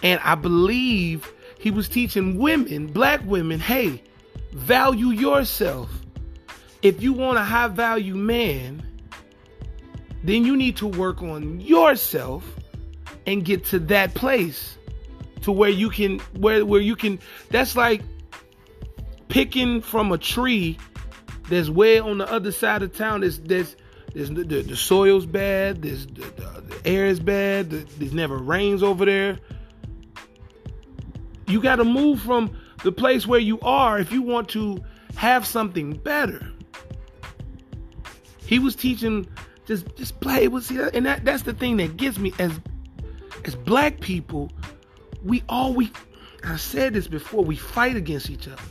and 0.03 0.21
i 0.23 0.35
believe 0.35 1.33
he 1.59 1.71
was 1.71 1.88
teaching 1.88 2.38
women 2.38 2.87
black 2.87 3.21
women 3.25 3.61
hey 3.61 4.03
value 4.53 5.09
yourself 5.09 5.90
if 6.83 7.03
you 7.03 7.12
want 7.12 7.38
a 7.38 7.44
high 7.44 7.68
value 7.68 8.14
man 8.14 8.83
then 10.25 10.44
you 10.44 10.57
need 10.57 10.77
to 10.77 10.87
work 10.87 11.23
on 11.23 11.61
yourself 11.61 12.44
and 13.27 13.44
get 13.44 13.64
to 13.64 13.79
that 13.79 14.14
place 14.14 14.77
to 15.42 15.53
where 15.53 15.71
you 15.71 15.90
can 15.90 16.18
where 16.38 16.64
where 16.64 16.81
you 16.81 16.97
can 16.97 17.18
that's 17.51 17.77
like 17.77 18.03
picking 19.29 19.81
from 19.81 20.12
a 20.12 20.18
tree 20.18 20.79
that's 21.49 21.68
way 21.68 21.99
on 21.99 22.18
the 22.18 22.31
other 22.31 22.53
side 22.53 22.83
of 22.83 22.97
town. 22.97 23.21
There's 23.21 23.38
there's, 23.38 23.77
there's 24.14 24.31
the, 24.31 24.44
the, 24.44 24.62
the 24.62 24.77
soil's 24.77 25.27
bad. 25.27 25.83
There's 25.83 26.07
the, 26.07 26.23
the, 26.23 26.64
the 26.66 26.87
air 26.87 27.07
is 27.07 27.21
bad. 27.21 27.71
There's 27.71 28.12
never 28.12 28.37
rains 28.37 28.83
over 28.83 29.05
there. 29.05 29.38
You 31.48 31.61
got 31.61 31.76
to 31.76 31.84
move 31.84 32.20
from 32.20 32.56
the 32.84 32.92
place 32.92 33.26
where 33.26 33.40
you 33.40 33.58
are 33.61 33.98
if 33.98 34.12
you 34.12 34.22
want 34.22 34.48
to 34.50 34.82
have 35.16 35.46
something 35.46 35.96
better. 35.96 36.46
He 38.46 38.58
was 38.58 38.76
teaching 38.76 39.26
just 39.66 39.94
just 39.96 40.20
play 40.20 40.48
with 40.48 40.64
see 40.64 40.80
and 40.94 41.04
that 41.04 41.24
that's 41.24 41.42
the 41.42 41.52
thing 41.52 41.76
that 41.76 41.96
gets 41.96 42.18
me 42.18 42.32
as 42.38 42.58
as 43.44 43.54
black 43.54 44.00
people 44.00 44.50
we 45.22 45.42
all 45.50 45.74
we 45.74 45.92
I 46.42 46.56
said 46.56 46.94
this 46.94 47.06
before 47.06 47.44
we 47.44 47.56
fight 47.56 47.94
against 47.94 48.30
each 48.30 48.48
other 48.48 48.62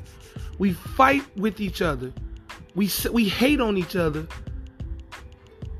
we 0.57 0.73
fight 0.73 1.23
with 1.37 1.59
each 1.59 1.81
other. 1.81 2.11
We 2.75 2.89
we 3.11 3.27
hate 3.27 3.61
on 3.61 3.77
each 3.77 3.95
other. 3.95 4.27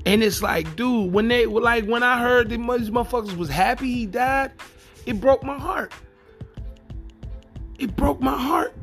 And 0.06 0.22
it's 0.22 0.42
like, 0.42 0.76
dude, 0.76 1.12
when 1.12 1.28
they 1.28 1.46
like 1.46 1.84
when 1.84 2.02
I 2.02 2.20
heard 2.20 2.48
that 2.48 2.56
these 2.56 2.90
motherfuckers 2.90 3.36
was 3.36 3.48
happy 3.48 3.92
he 3.92 4.06
died, 4.06 4.52
it 5.06 5.20
broke 5.20 5.42
my 5.42 5.58
heart. 5.58 5.92
It 7.78 7.96
broke 7.96 8.20
my 8.20 8.36
heart. 8.36 8.74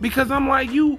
Because 0.00 0.30
I'm 0.30 0.48
like, 0.48 0.70
you 0.70 0.98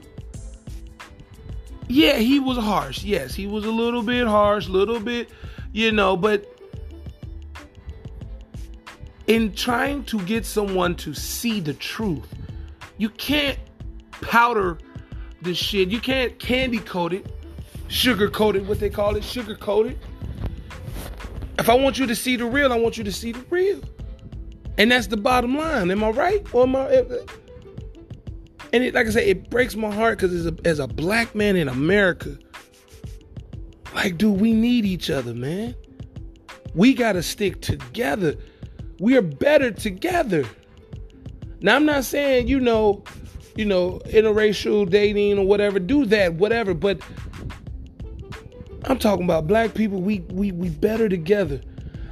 yeah, 1.88 2.18
he 2.18 2.39
was 2.39 2.58
harsh. 2.58 3.04
Yes, 3.04 3.34
he 3.34 3.48
was 3.48 3.65
a 3.65 3.72
little 3.72 4.04
bit 4.04 4.28
harsh, 4.28 4.68
little 4.68 5.00
bit, 5.00 5.32
you 5.72 5.92
know, 5.92 6.15
but 6.15 6.46
in 9.26 9.54
trying 9.54 10.04
to 10.06 10.20
get 10.22 10.46
someone 10.46 10.96
to 10.96 11.13
see 11.13 11.60
the 11.60 11.74
truth, 11.74 12.28
You 13.00 13.10
can't 13.10 13.58
powder 14.12 14.78
this 15.42 15.58
shit. 15.58 15.89
You 15.89 16.02
can't 16.02 16.38
candy 16.38 16.80
coat 16.80 17.13
it, 17.13 17.34
sugar 17.88 18.30
coat 18.30 18.58
it, 18.58 18.65
what 18.65 18.80
they 18.80 18.89
call 18.89 19.15
it, 19.15 19.24
sugar 19.24 19.56
coat 19.56 19.88
it. 19.88 19.98
If 21.58 21.70
I 21.70 21.76
want 21.76 21.98
you 21.98 22.06
to 22.08 22.15
see 22.15 22.36
the 22.36 22.46
real, 22.46 22.74
I 22.74 22.78
want 22.78 22.98
you 22.98 23.06
to 23.06 23.12
see 23.12 23.32
the 23.32 23.44
real. 23.50 23.82
And 24.80 24.92
that's 24.92 25.08
the 25.08 25.18
bottom 25.18 25.58
line. 25.58 25.92
Am 25.92 26.04
I 26.04 26.10
right? 26.10 26.48
Or 26.54 26.63
am 26.63 26.76
I? 26.76 26.88
And 28.72 28.84
it, 28.84 28.94
like 28.94 29.08
I 29.08 29.10
said, 29.10 29.28
it 29.28 29.50
breaks 29.50 29.76
my 29.76 29.94
heart 29.94 30.18
because 30.18 30.34
as 30.34 30.46
a, 30.46 30.56
as 30.63 30.80
a 30.80 30.88
black 30.88 31.36
man 31.36 31.58
in 31.58 31.68
America, 31.68 32.38
like, 33.94 34.18
dude, 34.18 34.39
we 34.39 34.54
need 34.54 34.86
each 34.86 35.10
other, 35.10 35.34
man. 35.34 35.76
We 36.74 36.94
got 36.94 37.13
to 37.13 37.24
stick 37.24 37.62
together. 37.62 38.36
We 39.00 39.18
are 39.18 39.22
better 39.22 39.70
together. 39.72 40.46
Now, 41.60 41.76
I'm 41.76 41.86
not 41.86 42.06
saying, 42.06 42.48
you 42.48 42.62
know, 42.62 43.04
you 43.58 43.65
know, 43.65 44.00
interracial 44.06 44.89
dating 44.89 45.39
or 45.39 45.46
whatever, 45.46 45.80
do 45.80 46.06
that, 46.06 46.36
whatever, 46.36 46.74
but 46.74 47.02
I'm 48.86 48.98
talking 48.98 49.26
about 49.26 49.46
black 49.46 49.74
people, 49.74 50.02
we 50.02 50.20
we 50.30 50.54
we 50.54 50.70
better 50.70 51.10
together. 51.10 51.60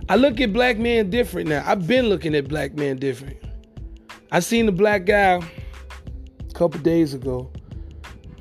I 0.10 0.16
look 0.16 0.40
at 0.40 0.54
black 0.54 0.78
men 0.78 1.10
different 1.10 1.50
now. 1.50 1.64
I've 1.66 1.86
been 1.86 2.08
looking 2.08 2.34
at 2.36 2.48
black 2.48 2.76
men 2.76 2.98
different. 2.98 3.38
I 4.32 4.40
seen 4.40 4.68
a 4.70 4.72
black 4.72 5.06
guy 5.06 5.42
a 6.40 6.54
couple 6.54 6.80
days 6.80 7.14
ago. 7.14 7.52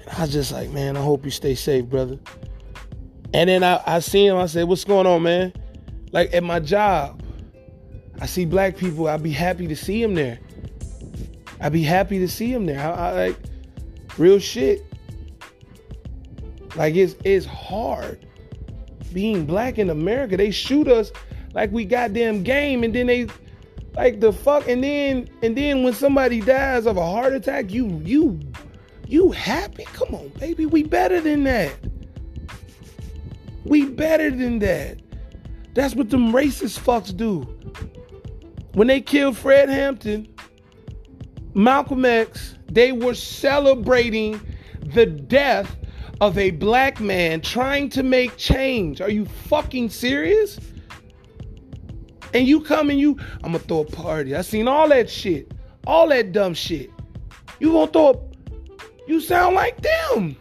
And 0.00 0.10
I 0.16 0.22
was 0.22 0.32
just 0.32 0.52
like, 0.52 0.70
man, 0.70 0.96
I 0.96 1.00
hope 1.00 1.24
you 1.24 1.30
stay 1.30 1.56
safe, 1.56 1.86
brother. 1.86 2.18
And 3.34 3.50
then 3.50 3.64
I, 3.64 3.82
I 3.84 3.98
see 3.98 4.26
him, 4.26 4.36
I 4.36 4.46
said, 4.46 4.68
What's 4.68 4.84
going 4.84 5.06
on, 5.06 5.24
man? 5.24 5.52
Like 6.12 6.32
at 6.32 6.44
my 6.44 6.60
job, 6.60 7.22
I 8.20 8.26
see 8.26 8.44
black 8.44 8.76
people, 8.76 9.08
I'd 9.08 9.22
be 9.22 9.32
happy 9.32 9.66
to 9.66 9.76
see 9.76 10.00
them 10.00 10.14
there. 10.14 10.38
I'd 11.60 11.72
be 11.72 11.82
happy 11.82 12.18
to 12.20 12.28
see 12.28 12.52
them 12.52 12.66
there. 12.66 12.80
I, 12.80 12.90
I 12.90 13.12
like 13.12 13.36
real 14.18 14.38
shit. 14.38 14.84
Like 16.76 16.94
it's 16.94 17.16
it's 17.24 17.46
hard 17.46 18.24
being 19.12 19.46
black 19.46 19.78
in 19.78 19.90
America. 19.90 20.36
They 20.36 20.50
shoot 20.50 20.88
us 20.88 21.10
like 21.56 21.72
we 21.72 21.86
goddamn 21.86 22.42
game, 22.42 22.84
and 22.84 22.94
then 22.94 23.06
they 23.06 23.26
like 23.94 24.20
the 24.20 24.30
fuck, 24.30 24.68
and 24.68 24.84
then 24.84 25.26
and 25.42 25.56
then 25.56 25.82
when 25.82 25.94
somebody 25.94 26.42
dies 26.42 26.84
of 26.84 26.98
a 26.98 27.04
heart 27.04 27.32
attack, 27.32 27.72
you 27.72 28.00
you 28.04 28.38
you 29.08 29.32
happy? 29.32 29.84
Come 29.86 30.14
on, 30.14 30.28
baby, 30.38 30.66
we 30.66 30.82
better 30.82 31.18
than 31.18 31.44
that. 31.44 31.74
We 33.64 33.86
better 33.86 34.30
than 34.30 34.58
that. 34.58 35.00
That's 35.72 35.94
what 35.94 36.10
them 36.10 36.30
racist 36.30 36.78
fucks 36.78 37.16
do. 37.16 37.40
When 38.74 38.86
they 38.86 39.00
killed 39.00 39.38
Fred 39.38 39.70
Hampton, 39.70 40.28
Malcolm 41.54 42.04
X, 42.04 42.54
they 42.70 42.92
were 42.92 43.14
celebrating 43.14 44.38
the 44.92 45.06
death 45.06 45.74
of 46.20 46.36
a 46.36 46.50
black 46.50 47.00
man 47.00 47.40
trying 47.40 47.88
to 47.90 48.02
make 48.02 48.36
change. 48.36 49.00
Are 49.00 49.10
you 49.10 49.24
fucking 49.24 49.88
serious? 49.88 50.60
And 52.36 52.46
you 52.46 52.60
come 52.60 52.90
and 52.90 53.00
you, 53.00 53.16
I'm 53.42 53.52
gonna 53.52 53.60
throw 53.60 53.78
a 53.78 53.84
party. 53.86 54.36
I 54.36 54.42
seen 54.42 54.68
all 54.68 54.90
that 54.90 55.08
shit, 55.08 55.52
all 55.86 56.06
that 56.08 56.32
dumb 56.32 56.52
shit. 56.52 56.90
You 57.60 57.72
gonna 57.72 57.90
throw 57.90 58.10
a, 58.10 59.08
you 59.08 59.22
sound 59.22 59.54
like 59.54 59.80
them. 59.80 60.36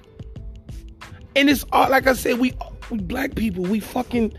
And 1.38 1.49
it's 1.49 1.63
all 1.71 1.89
like 1.89 2.05
I 2.05 2.12
said, 2.12 2.38
we 2.38 2.53
we 2.89 2.97
black 2.97 3.36
people, 3.36 3.63
we 3.63 3.79
fucking 3.79 4.34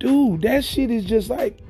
dude, 0.00 0.42
that 0.42 0.64
shit 0.64 0.90
is 0.90 1.04
just 1.04 1.30
like 1.30 1.60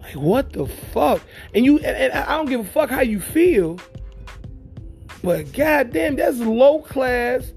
like 0.00 0.14
what 0.14 0.54
the 0.54 0.66
fuck? 0.66 1.20
And 1.54 1.66
you 1.66 1.76
and, 1.80 1.94
and 1.94 2.12
I 2.14 2.38
don't 2.38 2.46
give 2.46 2.60
a 2.60 2.64
fuck 2.64 2.88
how 2.88 3.02
you 3.02 3.20
feel. 3.20 3.78
But 5.22 5.52
goddamn, 5.52 6.16
that's 6.16 6.38
low 6.38 6.80
class. 6.80 7.52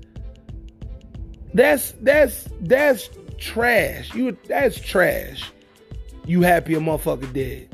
That's 1.54 1.94
that's 2.02 2.50
that's 2.60 3.10
trash. 3.41 4.13
You 4.13 4.38
that's 4.47 4.80
trash. 4.80 5.51
You 6.25 6.41
happy 6.43 6.75
a 6.75 6.80
motherfucker 6.80 7.34
dead. 7.34 7.67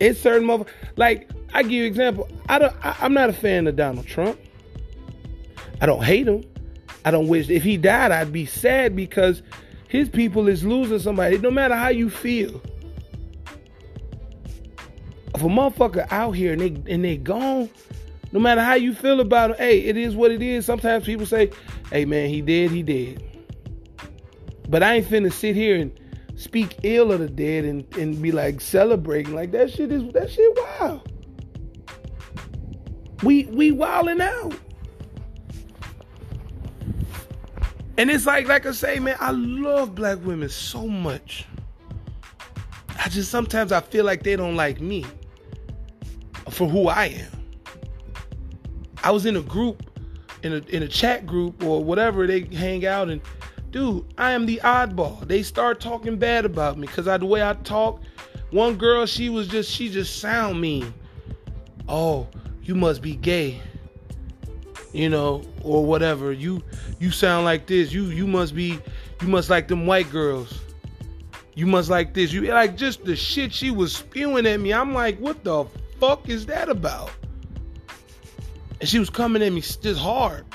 It's 0.00 0.20
certain 0.20 0.48
motherfucker 0.48 0.68
like 0.96 1.28
I 1.52 1.62
give 1.62 1.72
you 1.72 1.84
example. 1.84 2.28
I 2.48 2.58
don't 2.58 2.74
I, 2.82 2.96
I'm 3.00 3.12
not 3.12 3.28
a 3.28 3.34
fan 3.34 3.66
of 3.66 3.76
Donald 3.76 4.06
Trump. 4.06 4.38
I 5.80 5.86
don't 5.86 6.02
hate 6.02 6.26
him. 6.26 6.44
I 7.04 7.10
don't 7.10 7.28
wish 7.28 7.50
if 7.50 7.62
he 7.62 7.76
died, 7.76 8.12
I'd 8.12 8.32
be 8.32 8.46
sad 8.46 8.96
because 8.96 9.42
his 9.88 10.08
people 10.08 10.48
is 10.48 10.64
losing 10.64 10.98
somebody. 10.98 11.38
No 11.38 11.50
matter 11.50 11.74
how 11.74 11.88
you 11.88 12.08
feel. 12.08 12.62
If 15.34 15.42
a 15.42 15.46
motherfucker 15.46 16.06
out 16.10 16.32
here 16.32 16.52
and 16.52 16.60
they 16.60 16.92
and 16.92 17.04
they 17.04 17.16
gone, 17.16 17.70
no 18.32 18.40
matter 18.40 18.62
how 18.62 18.74
you 18.74 18.94
feel 18.94 19.20
about 19.20 19.50
him, 19.50 19.56
hey, 19.56 19.80
it 19.80 19.96
is 19.96 20.14
what 20.14 20.30
it 20.30 20.42
is. 20.42 20.64
Sometimes 20.64 21.04
people 21.04 21.26
say, 21.26 21.50
hey 21.90 22.04
man, 22.04 22.28
he 22.28 22.40
did, 22.40 22.70
he 22.70 22.82
did. 22.82 23.27
But 24.68 24.82
I 24.82 24.96
ain't 24.96 25.06
finna 25.06 25.32
sit 25.32 25.56
here 25.56 25.76
and 25.76 25.98
speak 26.36 26.78
ill 26.82 27.10
of 27.12 27.20
the 27.20 27.28
dead 27.28 27.64
and, 27.64 27.96
and 27.96 28.20
be 28.20 28.32
like 28.32 28.60
celebrating. 28.60 29.34
Like 29.34 29.50
that 29.52 29.70
shit 29.70 29.90
is 29.90 30.12
that 30.12 30.30
shit 30.30 30.56
wild. 30.56 31.10
We 33.22 33.44
we 33.46 33.72
wilding 33.72 34.20
out. 34.20 34.54
And 37.96 38.10
it's 38.10 38.26
like, 38.26 38.46
like 38.46 38.64
I 38.64 38.70
say, 38.70 39.00
man, 39.00 39.16
I 39.18 39.32
love 39.32 39.96
black 39.96 40.24
women 40.24 40.48
so 40.48 40.86
much. 40.86 41.46
I 42.96 43.08
just 43.08 43.28
sometimes 43.28 43.72
I 43.72 43.80
feel 43.80 44.04
like 44.04 44.22
they 44.22 44.36
don't 44.36 44.54
like 44.54 44.80
me 44.80 45.04
for 46.50 46.68
who 46.68 46.86
I 46.86 47.06
am. 47.06 47.32
I 49.02 49.10
was 49.10 49.26
in 49.26 49.34
a 49.36 49.40
group, 49.40 49.82
in 50.44 50.52
a 50.52 50.58
in 50.68 50.84
a 50.84 50.88
chat 50.88 51.26
group 51.26 51.64
or 51.64 51.82
whatever 51.82 52.26
they 52.26 52.42
hang 52.42 52.86
out 52.86 53.08
and 53.08 53.20
dude, 53.70 54.04
I 54.16 54.32
am 54.32 54.46
the 54.46 54.60
oddball. 54.64 55.26
They 55.26 55.42
start 55.42 55.80
talking 55.80 56.16
bad 56.16 56.44
about 56.44 56.78
me 56.78 56.86
because 56.86 57.04
the 57.04 57.26
way 57.26 57.42
I 57.42 57.54
talk. 57.54 58.00
One 58.50 58.76
girl, 58.76 59.04
she 59.04 59.28
was 59.28 59.46
just 59.46 59.70
she 59.70 59.90
just 59.90 60.20
sound 60.20 60.60
mean. 60.60 60.94
Oh, 61.88 62.26
you 62.62 62.74
must 62.74 63.02
be 63.02 63.14
gay. 63.14 63.60
You 64.92 65.10
know, 65.10 65.42
or 65.62 65.84
whatever. 65.84 66.32
You 66.32 66.62
you 66.98 67.10
sound 67.10 67.44
like 67.44 67.66
this. 67.66 67.92
You 67.92 68.04
you 68.04 68.26
must 68.26 68.54
be 68.54 68.78
you 69.20 69.28
must 69.28 69.50
like 69.50 69.68
them 69.68 69.86
white 69.86 70.10
girls. 70.10 70.60
You 71.54 71.66
must 71.66 71.90
like 71.90 72.14
this. 72.14 72.32
You 72.32 72.42
like 72.42 72.76
just 72.76 73.04
the 73.04 73.16
shit 73.16 73.52
she 73.52 73.70
was 73.70 73.94
spewing 73.94 74.46
at 74.46 74.60
me. 74.60 74.72
I'm 74.72 74.94
like, 74.94 75.18
what 75.18 75.44
the 75.44 75.66
fuck 76.00 76.28
is 76.28 76.46
that 76.46 76.68
about? 76.68 77.10
And 78.80 78.88
she 78.88 78.98
was 78.98 79.10
coming 79.10 79.42
at 79.42 79.52
me 79.52 79.60
just 79.60 80.00
hard. 80.00 80.46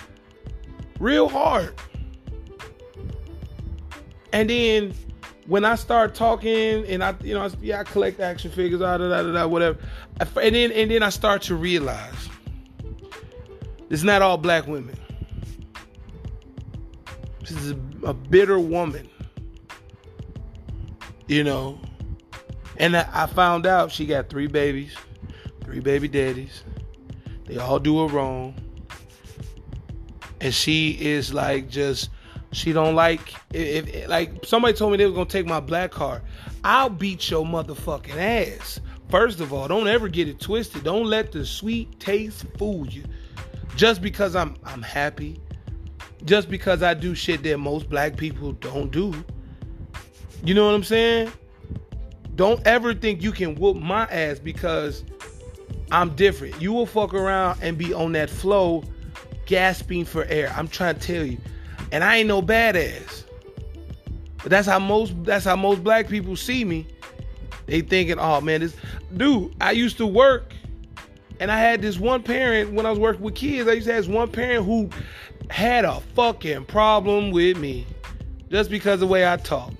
Real 0.99 1.28
hard. 1.28 1.76
And 4.33 4.49
then 4.49 4.93
when 5.45 5.63
I 5.63 5.75
start 5.75 6.15
talking 6.15 6.85
and 6.87 7.03
I, 7.03 7.15
you 7.21 7.35
know, 7.35 7.49
yeah, 7.61 7.81
I 7.81 7.83
collect 7.83 8.19
action 8.19 8.51
figures, 8.51 8.79
da 8.79 8.97
da 8.97 9.07
da 9.07 9.31
da, 9.31 9.47
whatever. 9.47 9.79
And 10.19 10.55
then 10.55 10.71
and 10.71 10.91
then 10.91 11.03
I 11.03 11.09
start 11.09 11.43
to 11.43 11.55
realize 11.55 12.29
it's 13.89 14.03
not 14.03 14.21
all 14.21 14.37
black 14.37 14.65
women. 14.67 14.97
This 17.41 17.51
is 17.51 17.71
a, 17.71 17.79
a 18.07 18.13
bitter 18.13 18.59
woman, 18.59 19.07
you 21.27 21.43
know. 21.43 21.79
And 22.77 22.97
I, 22.97 23.07
I 23.13 23.27
found 23.27 23.67
out 23.67 23.91
she 23.91 24.07
got 24.07 24.29
three 24.29 24.47
babies, 24.47 24.95
three 25.63 25.79
baby 25.79 26.07
daddies. 26.07 26.63
They 27.45 27.57
all 27.57 27.77
do 27.77 27.99
her 28.01 28.07
wrong. 28.07 28.55
And 30.41 30.53
she 30.53 30.97
is 30.99 31.33
like 31.33 31.69
just 31.69 32.09
she 32.53 32.71
don't 32.71 32.95
like 32.95 33.33
if, 33.51 33.87
if 33.87 34.07
like 34.07 34.45
somebody 34.45 34.73
told 34.73 34.91
me 34.91 34.97
they 34.97 35.05
were 35.05 35.11
gonna 35.11 35.25
take 35.25 35.45
my 35.45 35.59
black 35.59 35.91
card. 35.91 36.21
I'll 36.63 36.89
beat 36.89 37.29
your 37.29 37.45
motherfucking 37.45 38.15
ass. 38.15 38.79
First 39.09 39.41
of 39.41 39.53
all, 39.53 39.67
don't 39.67 39.87
ever 39.87 40.07
get 40.07 40.27
it 40.27 40.39
twisted. 40.39 40.83
Don't 40.83 41.05
let 41.05 41.31
the 41.31 41.45
sweet 41.45 41.99
taste 41.99 42.45
fool 42.57 42.87
you. 42.87 43.03
Just 43.75 44.01
because 44.01 44.35
I'm 44.35 44.55
I'm 44.63 44.81
happy, 44.81 45.39
just 46.25 46.49
because 46.49 46.83
I 46.83 46.93
do 46.93 47.15
shit 47.15 47.43
that 47.43 47.57
most 47.57 47.89
black 47.89 48.15
people 48.15 48.53
don't 48.53 48.91
do. 48.91 49.13
You 50.43 50.53
know 50.53 50.65
what 50.65 50.75
I'm 50.75 50.83
saying? 50.83 51.31
Don't 52.35 52.65
ever 52.65 52.93
think 52.93 53.21
you 53.21 53.31
can 53.31 53.55
whoop 53.55 53.77
my 53.77 54.03
ass 54.05 54.39
because 54.39 55.03
I'm 55.91 56.15
different. 56.15 56.61
You 56.61 56.73
will 56.73 56.85
fuck 56.85 57.13
around 57.13 57.59
and 57.61 57.77
be 57.77 57.93
on 57.93 58.11
that 58.13 58.29
flow, 58.29 58.83
gasping 59.45 60.05
for 60.05 60.25
air. 60.25 60.51
I'm 60.55 60.67
trying 60.67 60.95
to 60.95 61.01
tell 61.01 61.23
you. 61.23 61.37
And 61.93 62.03
I 62.03 62.17
ain't 62.17 62.27
no 62.27 62.41
badass. 62.41 63.23
But 64.39 64.49
that's 64.49 64.67
how 64.67 64.79
most 64.79 65.13
that's 65.23 65.45
how 65.45 65.56
most 65.56 65.84
black 65.84 66.10
people 66.10 66.36
see 66.36 66.65
me. 66.65 66.88
They 67.67 67.82
thinking, 67.82 68.17
oh 68.19 68.41
man, 68.41 68.60
this 68.60 68.75
dude, 69.15 69.56
I 69.62 69.71
used 69.71 69.97
to 69.97 70.08
work 70.08 70.53
and 71.39 71.51
I 71.51 71.58
had 71.58 71.82
this 71.82 71.99
one 71.99 72.23
parent 72.23 72.73
when 72.73 72.86
I 72.86 72.89
was 72.89 72.99
working 72.99 73.21
with 73.21 73.36
kids, 73.36 73.69
I 73.69 73.73
used 73.73 73.88
to 73.88 73.93
have 73.93 74.06
this 74.06 74.13
one 74.13 74.29
parent 74.29 74.65
who 74.65 74.89
had 75.49 75.86
a 75.86 76.01
fucking 76.15 76.65
problem 76.65 77.32
with 77.32 77.58
me. 77.58 77.86
Just 78.49 78.69
because 78.69 78.95
of 78.95 78.99
the 79.01 79.08
way 79.08 79.27
I 79.27 79.38
talk. 79.38 79.71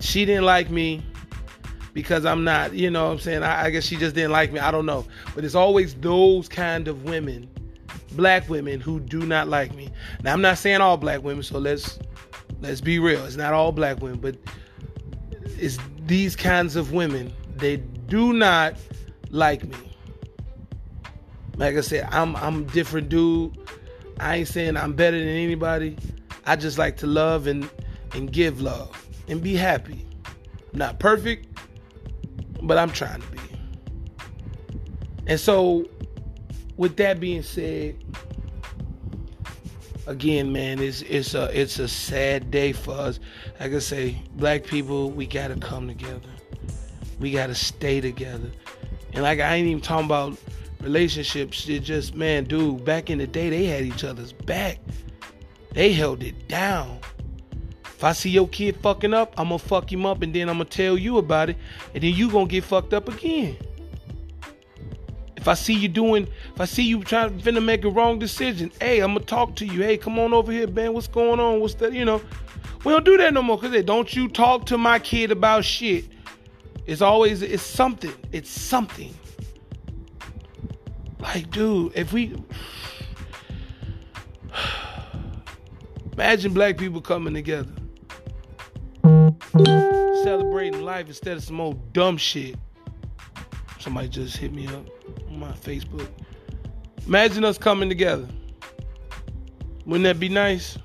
She 0.00 0.24
didn't 0.24 0.44
like 0.44 0.70
me 0.70 1.02
because 1.94 2.26
I'm 2.26 2.44
not, 2.44 2.74
you 2.74 2.90
know 2.90 3.06
what 3.06 3.12
I'm 3.12 3.18
saying? 3.18 3.42
I, 3.42 3.64
I 3.64 3.70
guess 3.70 3.84
she 3.84 3.96
just 3.96 4.14
didn't 4.14 4.32
like 4.32 4.52
me. 4.52 4.60
I 4.60 4.70
don't 4.70 4.86
know. 4.86 5.06
But 5.34 5.44
it's 5.44 5.54
always 5.54 5.94
those 5.94 6.48
kind 6.48 6.86
of 6.88 7.04
women, 7.04 7.48
black 8.16 8.48
women, 8.48 8.80
who 8.80 9.00
do 9.00 9.20
not 9.20 9.48
like 9.48 9.74
me. 9.74 9.90
Now 10.22 10.32
I'm 10.32 10.40
not 10.40 10.58
saying 10.58 10.80
all 10.80 10.96
black 10.96 11.22
women, 11.22 11.42
so 11.42 11.58
let's 11.58 11.98
let's 12.60 12.80
be 12.80 12.98
real. 12.98 13.24
It's 13.24 13.36
not 13.36 13.52
all 13.52 13.72
black 13.72 14.00
women, 14.00 14.20
but 14.20 14.36
it's 15.58 15.78
these 16.06 16.36
kinds 16.36 16.76
of 16.76 16.92
women. 16.92 17.32
They 17.56 17.76
do 17.76 18.32
not 18.32 18.76
like 19.30 19.64
me. 19.64 19.76
Like 21.56 21.76
I 21.76 21.80
said, 21.80 22.08
I'm 22.10 22.36
I'm 22.36 22.64
different 22.66 23.08
dude. 23.08 23.56
I 24.20 24.36
ain't 24.36 24.48
saying 24.48 24.76
I'm 24.76 24.94
better 24.94 25.18
than 25.18 25.28
anybody. 25.28 25.96
I 26.46 26.56
just 26.56 26.78
like 26.78 26.96
to 26.98 27.06
love 27.06 27.46
and 27.46 27.68
and 28.12 28.32
give 28.32 28.60
love 28.60 29.06
and 29.28 29.42
be 29.42 29.54
happy. 29.54 30.06
I'm 30.72 30.78
not 30.78 30.98
perfect, 30.98 31.58
but 32.62 32.78
I'm 32.78 32.90
trying 32.90 33.20
to 33.20 33.26
be. 33.28 33.38
And 35.26 35.40
so, 35.40 35.86
with 36.76 36.96
that 36.96 37.20
being 37.20 37.42
said, 37.42 37.96
again, 40.06 40.52
man, 40.52 40.78
it's 40.80 41.02
it's 41.02 41.34
a 41.34 41.50
it's 41.58 41.78
a 41.78 41.88
sad 41.88 42.50
day 42.50 42.72
for 42.72 42.92
us. 42.92 43.20
Like 43.60 43.72
I 43.72 43.78
say, 43.78 44.16
black 44.36 44.64
people, 44.64 45.10
we 45.10 45.26
gotta 45.26 45.56
come 45.56 45.88
together. 45.88 46.20
We 47.20 47.30
gotta 47.30 47.54
stay 47.54 48.00
together. 48.00 48.50
And 49.12 49.22
like 49.22 49.40
I 49.40 49.54
ain't 49.54 49.68
even 49.68 49.82
talking 49.82 50.06
about 50.06 50.36
relationships. 50.80 51.68
It 51.68 51.80
just 51.80 52.14
man, 52.14 52.44
dude, 52.44 52.84
back 52.84 53.10
in 53.10 53.18
the 53.18 53.26
day 53.26 53.50
they 53.50 53.66
had 53.66 53.84
each 53.84 54.04
other's 54.04 54.32
back. 54.32 54.78
They 55.72 55.92
held 55.92 56.22
it 56.22 56.48
down. 56.48 56.98
If 57.84 58.02
I 58.02 58.12
see 58.12 58.30
your 58.30 58.48
kid 58.48 58.76
fucking 58.82 59.14
up, 59.14 59.34
I'm 59.38 59.46
gonna 59.46 59.58
fuck 59.58 59.90
him 59.90 60.04
up 60.04 60.22
and 60.22 60.34
then 60.34 60.48
I'm 60.48 60.56
gonna 60.56 60.68
tell 60.68 60.98
you 60.98 61.18
about 61.18 61.50
it, 61.50 61.56
and 61.94 62.02
then 62.02 62.12
you 62.12 62.30
gonna 62.30 62.46
get 62.46 62.64
fucked 62.64 62.92
up 62.92 63.08
again. 63.08 63.56
If 65.44 65.48
I 65.48 65.52
see 65.52 65.74
you 65.74 65.88
doing, 65.88 66.26
if 66.54 66.60
I 66.62 66.64
see 66.64 66.84
you 66.84 67.04
trying 67.04 67.38
to 67.38 67.60
make 67.60 67.84
a 67.84 67.90
wrong 67.90 68.18
decision, 68.18 68.72
hey, 68.80 69.00
I'm 69.00 69.12
gonna 69.12 69.26
talk 69.26 69.54
to 69.56 69.66
you. 69.66 69.82
Hey, 69.82 69.98
come 69.98 70.18
on 70.18 70.32
over 70.32 70.50
here, 70.50 70.66
Ben. 70.66 70.94
What's 70.94 71.06
going 71.06 71.38
on? 71.38 71.60
What's 71.60 71.74
that? 71.74 71.92
You 71.92 72.06
know, 72.06 72.22
we 72.82 72.92
don't 72.92 73.04
do 73.04 73.18
that 73.18 73.34
no 73.34 73.42
more. 73.42 73.58
Cause 73.58 73.70
they 73.70 73.82
don't 73.82 74.10
you 74.16 74.28
talk 74.28 74.64
to 74.64 74.78
my 74.78 74.98
kid 74.98 75.30
about 75.30 75.66
shit. 75.66 76.06
It's 76.86 77.02
always 77.02 77.42
it's 77.42 77.62
something. 77.62 78.14
It's 78.32 78.48
something. 78.48 79.14
Like, 81.20 81.50
dude, 81.50 81.92
if 81.94 82.14
we 82.14 82.34
imagine 86.14 86.54
black 86.54 86.78
people 86.78 87.02
coming 87.02 87.34
together, 87.34 87.74
celebrating 90.22 90.80
life 90.80 91.08
instead 91.08 91.36
of 91.36 91.44
some 91.44 91.60
old 91.60 91.92
dumb 91.92 92.16
shit. 92.16 92.56
Somebody 93.84 94.08
just 94.08 94.38
hit 94.38 94.50
me 94.50 94.66
up 94.68 94.86
on 95.28 95.38
my 95.38 95.52
Facebook. 95.52 96.08
Imagine 97.06 97.44
us 97.44 97.58
coming 97.58 97.90
together. 97.90 98.26
Wouldn't 99.84 100.04
that 100.04 100.18
be 100.18 100.30
nice? 100.30 100.78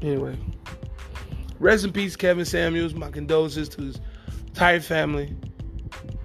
Anyway, 0.00 0.38
rest 1.58 1.84
in 1.84 1.92
peace, 1.92 2.14
Kevin 2.14 2.44
Samuels. 2.44 2.94
My 2.94 3.10
condolences 3.10 3.68
to 3.70 3.82
his 3.82 4.00
entire 4.46 4.78
family 4.78 5.34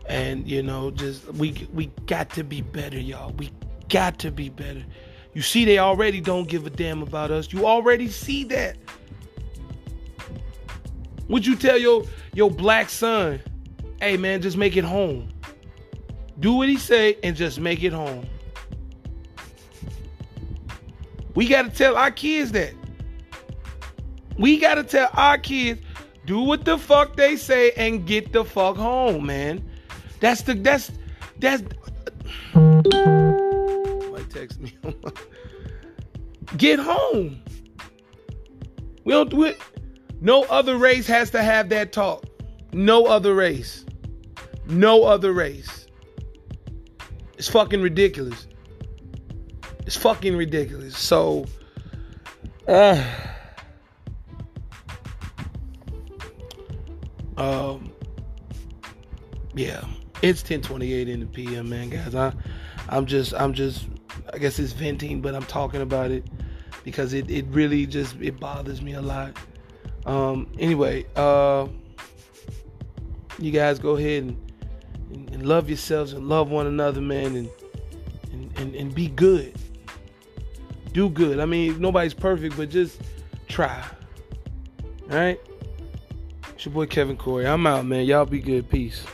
and 0.08 0.48
you 0.48 0.62
know 0.62 0.92
just 0.92 1.26
we 1.34 1.68
we 1.74 1.88
got 2.06 2.30
to 2.30 2.44
be 2.44 2.62
better 2.62 3.00
y'all 3.00 3.34
we 3.34 3.50
got 3.90 4.20
to 4.20 4.32
be 4.32 4.48
better 4.48 4.86
you 5.34 5.42
see 5.42 5.66
they 5.66 5.80
already 5.80 6.22
don't 6.22 6.48
give 6.48 6.66
a 6.66 6.70
damn 6.70 7.02
about 7.02 7.30
us 7.30 7.52
you 7.52 7.66
already 7.66 8.08
see 8.08 8.44
that 8.46 8.78
would 11.28 11.46
you 11.46 11.56
tell 11.56 11.78
your 11.78 12.04
your 12.34 12.50
black 12.50 12.90
son 12.90 13.40
hey 14.00 14.18
man 14.18 14.42
just 14.42 14.58
make 14.58 14.76
it 14.76 14.84
home 14.84 15.32
do 16.40 16.54
what 16.54 16.70
he 16.70 16.78
say 16.78 17.18
and 17.24 17.36
just 17.36 17.60
make 17.60 17.84
it 17.84 17.94
home 17.94 18.26
we 21.36 21.48
got 21.48 21.64
to 21.64 21.70
tell 21.70 21.96
our 21.96 22.12
kids 22.12 22.52
that 22.52 22.74
we 24.38 24.58
got 24.58 24.76
to 24.76 24.84
tell 24.84 25.10
our 25.14 25.38
kids 25.38 25.82
do 26.26 26.40
what 26.40 26.66
the 26.66 26.78
fuck 26.78 27.16
they 27.16 27.36
say 27.36 27.72
and 27.72 28.06
get 28.06 28.32
the 28.34 28.44
fuck 28.44 28.76
home 28.76 29.26
man 29.26 29.64
that's 30.20 30.42
the 30.42 30.54
that's 30.54 30.92
that's. 31.40 31.64
Might 32.54 34.30
text 34.30 34.60
me. 34.60 34.76
Get 36.58 36.80
home. 36.80 37.42
We 39.04 39.14
don't 39.14 39.30
do 39.30 39.44
it. 39.44 39.60
No 40.22 40.44
other 40.44 40.78
race 40.78 41.08
has 41.08 41.30
to 41.32 41.44
have 41.44 41.70
that 41.70 41.92
talk. 41.92 42.26
No 42.74 43.06
other 43.06 43.36
race. 43.36 43.86
No 44.70 45.04
other 45.04 45.32
race. 45.32 45.88
It's 47.38 47.48
fucking 47.48 47.82
ridiculous. 47.82 48.48
It's 49.86 49.96
fucking 49.96 50.36
ridiculous. 50.36 50.98
So, 50.98 51.46
uh, 52.68 53.04
um, 57.38 57.92
yeah. 59.54 59.84
It's 60.22 60.42
10:28 60.42 61.08
in 61.08 61.20
the 61.20 61.26
PM, 61.28 61.70
man, 61.70 61.90
guys. 61.90 62.16
I, 62.16 62.34
I'm 62.90 63.06
just, 63.06 63.34
I'm 63.36 63.54
just, 63.54 63.88
I 64.34 64.40
guess 64.40 64.60
it's 64.60 64.74
venting, 64.74 65.22
but 65.22 65.36
I'm 65.36 65.44
talking 65.44 65.82
about 65.82 66.12
it 66.12 66.26
because 66.84 67.14
it, 67.14 67.30
it 67.30 67.46
really 67.50 67.86
just 67.86 68.16
it 68.20 68.40
bothers 68.40 68.82
me 68.82 68.94
a 68.94 69.02
lot. 69.02 69.38
Um, 70.06 70.48
anyway, 70.58 71.06
uh, 71.16 71.68
you 73.40 73.52
guys 73.52 73.78
go 73.78 73.98
ahead 73.98 74.24
and, 74.24 74.47
and, 75.12 75.30
and 75.32 75.46
love 75.46 75.70
yourselves 75.70 76.14
and 76.14 76.28
love 76.28 76.50
one 76.50 76.68
another, 76.68 77.02
man, 77.02 77.36
and, 77.36 77.50
and, 78.32 78.58
and, 78.58 78.76
and 78.76 78.96
be 78.96 79.08
good. 79.08 79.56
Do 80.94 81.10
good. 81.10 81.40
I 81.40 81.46
mean, 81.46 81.80
nobody's 81.80 82.14
perfect, 82.14 82.58
but 82.58 82.70
just 82.70 83.02
try. 83.48 83.84
All 85.10 85.18
right. 85.18 85.40
It's 86.50 86.66
your 86.66 86.74
boy 86.74 86.88
Kevin 86.88 87.18
Cory. 87.18 87.46
I'm 87.46 87.66
out, 87.68 87.86
man. 87.86 88.06
Y'all 88.06 88.26
be 88.26 88.40
good. 88.40 88.70
Peace. 88.70 89.06